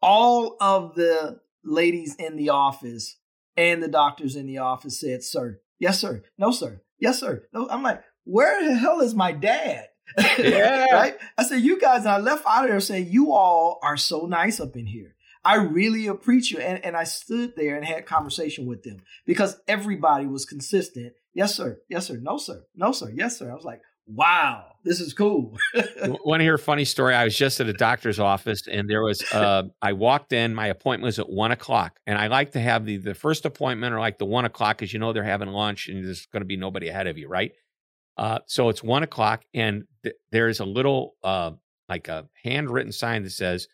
[0.02, 3.18] all of the ladies in the office
[3.56, 6.24] and the doctors in the office said, "Sir, Yes, sir.
[6.38, 6.82] No, sir.
[6.98, 7.48] Yes, sir.
[7.54, 7.68] No.
[7.70, 9.88] I'm like, where the hell is my dad?
[10.40, 10.86] Yeah.
[10.94, 11.18] right?
[11.38, 14.26] I said, you guys, and I left out of there saying, you all are so
[14.26, 15.16] nice up in here.
[15.46, 16.66] I really appreciate you.
[16.66, 21.14] And, and I stood there and had conversation with them because everybody was consistent.
[21.34, 21.80] Yes, sir.
[21.90, 22.20] Yes, sir.
[22.22, 22.64] No, sir.
[22.76, 23.12] No, sir.
[23.14, 23.52] Yes, sir.
[23.52, 25.58] I was like, wow, this is cool.
[26.04, 27.14] Want to hear a funny story?
[27.14, 30.68] I was just at a doctor's office and there was, uh, I walked in, my
[30.68, 32.00] appointment was at one o'clock.
[32.06, 34.94] And I like to have the, the first appointment or like the one o'clock because
[34.94, 37.54] you know they're having lunch and there's going to be nobody ahead of you, right?
[38.18, 41.52] Uh, so it's one o'clock and th- there's a little, uh,
[41.90, 43.68] like a handwritten sign that says,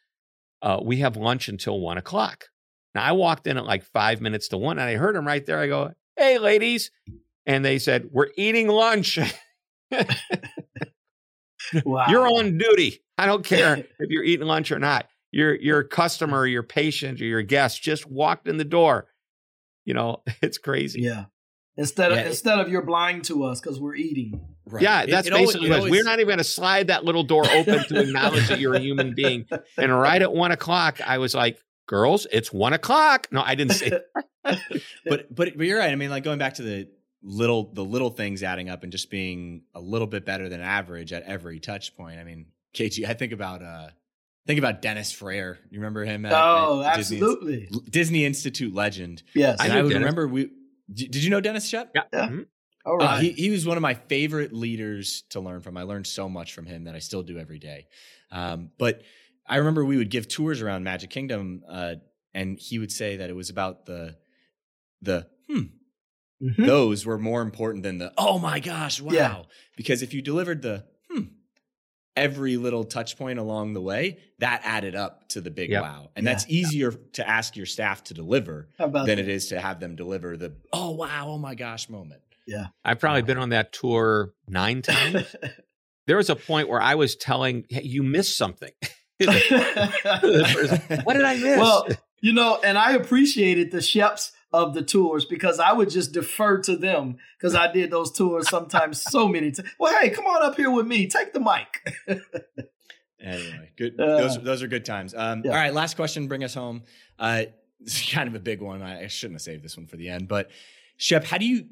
[0.61, 2.45] uh, we have lunch until one o'clock.
[2.95, 5.45] Now I walked in at like five minutes to one and I heard him right
[5.45, 5.59] there.
[5.59, 6.91] I go, Hey ladies.
[7.45, 9.17] And they said, we're eating lunch.
[11.83, 12.05] wow.
[12.07, 13.01] You're on duty.
[13.17, 15.07] I don't care if you're eating lunch or not.
[15.31, 19.07] Your your customer, your patient, or your guest just walked in the door.
[19.85, 21.01] You know, it's crazy.
[21.01, 21.25] Yeah.
[21.79, 22.27] Instead of yeah.
[22.27, 24.41] instead of you're blind to us because we're eating.
[24.65, 24.83] Right.
[24.83, 27.49] Yeah, that's it, it basically always, we're not even going to slide that little door
[27.49, 29.45] open to acknowledge that you're a human being.
[29.77, 31.57] And right at one o'clock, I was like,
[31.87, 33.91] "Girls, it's one o'clock." No, I didn't say.
[34.43, 35.89] but but but you're right.
[35.89, 36.89] I mean, like going back to the
[37.23, 41.13] little the little things adding up and just being a little bit better than average
[41.13, 42.19] at every touch point.
[42.19, 43.89] I mean, KG, I think about uh
[44.47, 45.59] think about Dennis Frere.
[45.69, 46.25] You remember him?
[46.25, 47.67] At, oh, at absolutely.
[47.67, 49.23] Disney, Disney, Institute legend.
[49.33, 50.49] Yes, and I, I would remember we.
[50.93, 51.91] Did you know Dennis Shep?
[51.93, 52.03] Yeah.
[52.13, 52.27] yeah.
[52.27, 52.41] Mm-hmm.
[52.85, 53.09] All right.
[53.09, 55.77] Uh, he, he was one of my favorite leaders to learn from.
[55.77, 57.87] I learned so much from him that I still do every day.
[58.31, 59.01] Um, but
[59.45, 61.95] I remember we would give tours around Magic Kingdom, uh,
[62.33, 64.15] and he would say that it was about the
[65.01, 65.63] the hmm
[66.41, 66.65] Mm-hmm.
[66.65, 69.11] Those were more important than the, oh my gosh, wow.
[69.11, 69.41] Yeah.
[69.75, 70.85] Because if you delivered the,
[72.19, 75.81] every little touch point along the way, that added up to the big yep.
[75.81, 76.09] wow.
[76.15, 76.33] And yeah.
[76.33, 79.19] that's easier to ask your staff to deliver than that?
[79.19, 82.21] it is to have them deliver the, oh wow, oh my gosh moment.
[82.45, 82.67] Yeah.
[82.83, 83.27] I've probably wow.
[83.27, 85.35] been on that tour nine times.
[86.07, 88.71] there was a point where I was telling, hey, you missed something.
[89.19, 91.57] what did I miss?
[91.57, 91.87] Well,
[92.21, 96.59] you know, and I appreciated the Sheps of the tours because I would just defer
[96.61, 99.69] to them because I did those tours sometimes so many times.
[99.79, 101.07] Well, hey, come on up here with me.
[101.07, 101.97] Take the mic.
[103.21, 103.99] anyway, good.
[103.99, 105.13] Uh, those those are good times.
[105.13, 105.51] Um, yeah.
[105.51, 106.27] All right, last question.
[106.27, 106.83] Bring us home.
[107.17, 107.43] Uh,
[107.79, 108.81] this is kind of a big one.
[108.81, 110.49] I, I shouldn't have saved this one for the end, but
[110.97, 111.65] Shep, how do you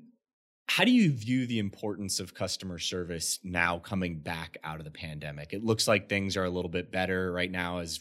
[0.70, 4.92] how do you view the importance of customer service now coming back out of the
[4.92, 5.54] pandemic?
[5.54, 8.00] It looks like things are a little bit better right now as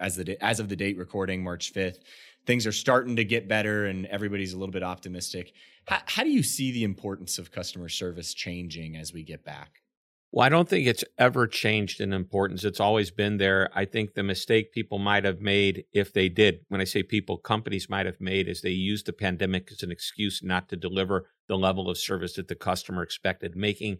[0.00, 1.98] as the as of the date recording March 5th
[2.46, 5.52] things are starting to get better and everybody's a little bit optimistic.
[5.86, 9.80] How, how do you see the importance of customer service changing as we get back?
[10.34, 12.64] Well, I don't think it's ever changed in importance.
[12.64, 13.70] It's always been there.
[13.72, 17.38] I think the mistake people might have made, if they did, when I say people,
[17.38, 21.28] companies might have made, is they used the pandemic as an excuse not to deliver
[21.46, 23.98] the level of service that the customer expected, making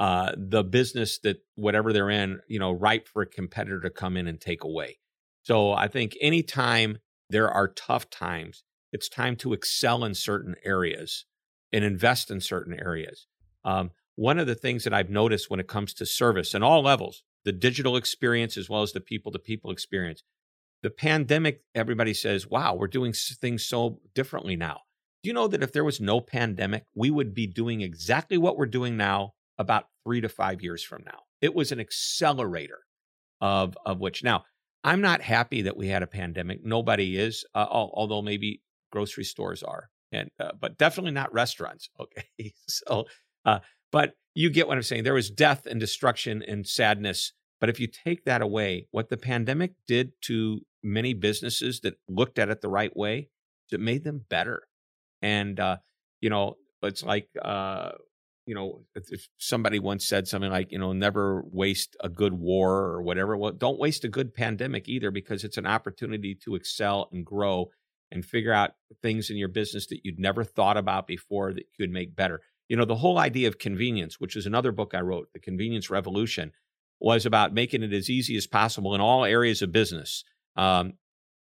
[0.00, 4.16] uh, the business that whatever they're in, you know, ripe for a competitor to come
[4.16, 4.98] in and take away.
[5.42, 6.98] So I think anytime
[7.30, 11.26] there are tough times, it's time to excel in certain areas
[11.72, 13.26] and invest in certain areas.
[13.64, 16.82] Um, one of the things that I've noticed when it comes to service and all
[16.82, 20.22] levels, the digital experience as well as the people to people experience,
[20.82, 24.80] the pandemic, everybody says, wow, we're doing things so differently now.
[25.22, 28.56] Do you know that if there was no pandemic, we would be doing exactly what
[28.56, 31.20] we're doing now about three to five years from now?
[31.40, 32.80] It was an accelerator
[33.40, 34.22] of, of which.
[34.22, 34.44] Now,
[34.88, 36.64] I'm not happy that we had a pandemic.
[36.64, 41.90] Nobody is, uh, although maybe grocery stores are, and uh, but definitely not restaurants.
[42.00, 43.04] Okay, so
[43.44, 43.58] uh,
[43.92, 45.04] but you get what I'm saying.
[45.04, 47.34] There was death and destruction and sadness.
[47.60, 52.38] But if you take that away, what the pandemic did to many businesses that looked
[52.38, 53.28] at it the right way,
[53.70, 54.62] it made them better.
[55.20, 55.78] And uh,
[56.22, 57.90] you know, it's like uh,
[58.48, 62.76] you know, if somebody once said something like, you know, never waste a good war
[62.76, 63.36] or whatever.
[63.36, 67.66] Well, don't waste a good pandemic either because it's an opportunity to excel and grow
[68.10, 68.70] and figure out
[69.02, 72.40] things in your business that you'd never thought about before that you could make better.
[72.70, 75.90] You know, the whole idea of convenience, which is another book I wrote, The Convenience
[75.90, 76.52] Revolution,
[76.98, 80.24] was about making it as easy as possible in all areas of business.
[80.56, 80.94] Um,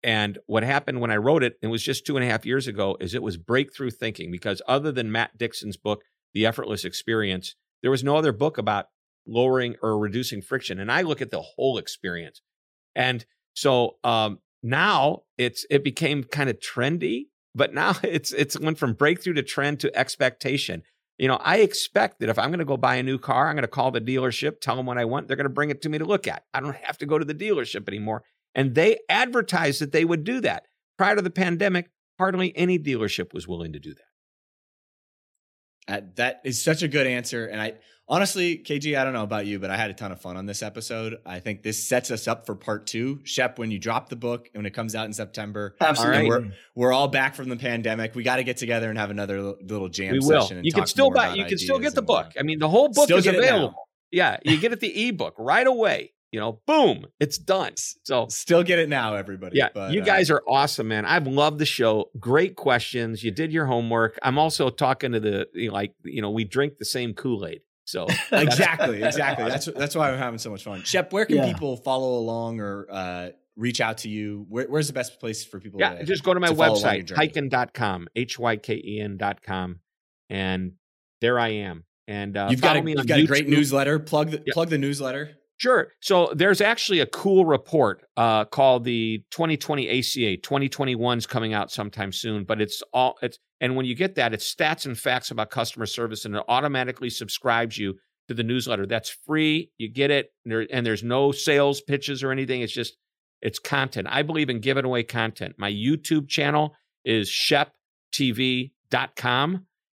[0.03, 2.67] and what happened when I wrote it, it was just two and a half years
[2.67, 6.03] ago, is it was breakthrough thinking because other than Matt Dixon's book,
[6.37, 7.55] the effortless experience.
[7.81, 8.89] There was no other book about
[9.27, 10.79] lowering or reducing friction.
[10.79, 12.43] And I look at the whole experience.
[12.95, 13.25] And
[13.55, 18.93] so um, now it's it became kind of trendy, but now it's it's went from
[18.93, 20.83] breakthrough to trend to expectation.
[21.17, 23.55] You know, I expect that if I'm going to go buy a new car, I'm
[23.55, 25.29] going to call the dealership, tell them what I want.
[25.29, 26.45] They're going to bring it to me to look at.
[26.53, 28.25] I don't have to go to the dealership anymore.
[28.55, 30.65] And they advertised that they would do that.
[30.99, 34.05] Prior to the pandemic, hardly any dealership was willing to do that.
[35.89, 37.47] Uh, that is such a good answer.
[37.47, 37.75] And I
[38.09, 40.47] honestly, KG, I don't know about you, but I had a ton of fun on
[40.47, 41.19] this episode.
[41.25, 43.21] I think this sets us up for part two.
[43.25, 46.47] Shep, when you drop the book and when it comes out in September, absolutely, we're
[46.75, 48.15] we're all back from the pandemic.
[48.15, 50.57] We got to get together and have another little jam session.
[50.57, 50.65] we will.
[50.65, 51.35] You can still buy.
[51.35, 52.33] You can still get the book.
[52.39, 53.75] I mean, the whole book still is available.
[54.11, 57.73] Yeah, you get it the ebook right away you know, boom, it's done.
[58.05, 59.59] So still get it now, everybody.
[59.59, 61.05] Yeah, but, you uh, guys uh, are awesome, man.
[61.05, 62.11] I've loved the show.
[62.19, 63.23] Great questions.
[63.23, 64.19] You did your homework.
[64.23, 67.61] I'm also talking to the like, you know, we drink the same Kool Aid.
[67.85, 69.49] So exactly, exactly.
[69.49, 70.83] That's that's why we're having so much fun.
[70.83, 71.53] Shep, where can yeah.
[71.53, 74.45] people follow along or uh, reach out to you?
[74.49, 75.79] Where, where's the best place for people?
[75.79, 79.81] Yeah, to, just go to my to website, hyken.com, h y k e n.com,
[80.29, 80.73] and
[81.21, 81.85] there I am.
[82.09, 83.99] And uh, you've got a, you've got a great newsletter.
[84.01, 85.37] Plug the, plug the newsletter.
[85.59, 85.93] Sure.
[86.01, 90.37] So there's actually a cool report uh, called the 2020 ACA.
[90.43, 94.55] 2021's coming out sometime soon, but it's all it's and when you get that, it's
[94.55, 97.95] stats and facts about customer service, and it automatically subscribes you
[98.29, 98.85] to the newsletter.
[98.87, 99.71] That's free.
[99.79, 102.61] You get it, and, there, and there's no sales pitches or anything.
[102.61, 102.99] It's just
[103.41, 104.09] it's content.
[104.11, 105.55] I believe in giving away content.
[105.59, 107.71] My YouTube channel is sheptv.com,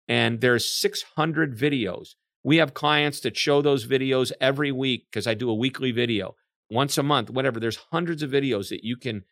[0.06, 2.14] and there's 600 videos.
[2.48, 6.34] We have clients that show those videos every week because I do a weekly video
[6.70, 7.60] once a month, whatever.
[7.60, 9.24] There's hundreds of videos that you can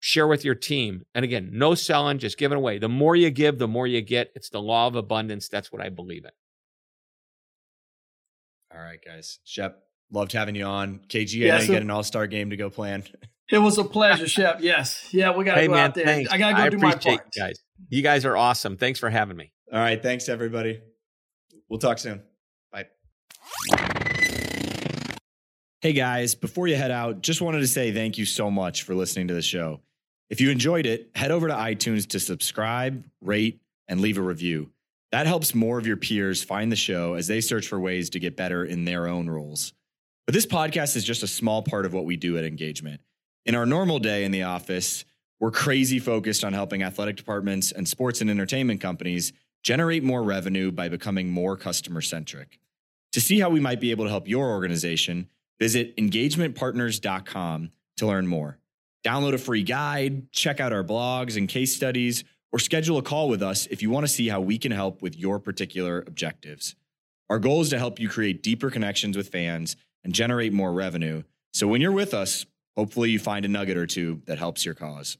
[0.00, 1.02] share with your team.
[1.14, 2.78] And again, no selling, just giving away.
[2.78, 4.30] The more you give, the more you get.
[4.34, 5.50] It's the law of abundance.
[5.50, 6.30] That's what I believe in.
[8.74, 9.38] All right, guys.
[9.44, 11.00] Shep, loved having you on.
[11.08, 13.04] KG, yeah, I know so you get an all star game to go plan.
[13.50, 14.60] It was a pleasure, Shep.
[14.62, 15.10] Yes.
[15.12, 16.06] Yeah, we got to hey, go man, out there.
[16.06, 16.32] Thanks.
[16.32, 17.04] I got to go I do my part.
[17.04, 17.60] You guys.
[17.90, 18.78] You guys are awesome.
[18.78, 19.52] Thanks for having me.
[19.70, 20.02] All right.
[20.02, 20.80] Thanks, everybody.
[21.68, 22.22] We'll talk soon.
[25.82, 28.94] Hey guys, before you head out, just wanted to say thank you so much for
[28.94, 29.80] listening to the show.
[30.30, 34.70] If you enjoyed it, head over to iTunes to subscribe, rate, and leave a review.
[35.10, 38.20] That helps more of your peers find the show as they search for ways to
[38.20, 39.72] get better in their own roles.
[40.24, 43.00] But this podcast is just a small part of what we do at Engagement.
[43.44, 45.04] In our normal day in the office,
[45.40, 49.32] we're crazy focused on helping athletic departments and sports and entertainment companies
[49.64, 52.60] generate more revenue by becoming more customer centric.
[53.12, 55.28] To see how we might be able to help your organization,
[55.60, 58.58] visit engagementpartners.com to learn more.
[59.04, 63.28] Download a free guide, check out our blogs and case studies, or schedule a call
[63.28, 66.74] with us if you want to see how we can help with your particular objectives.
[67.28, 71.22] Our goal is to help you create deeper connections with fans and generate more revenue.
[71.52, 72.46] So when you're with us,
[72.76, 75.18] hopefully you find a nugget or two that helps your cause.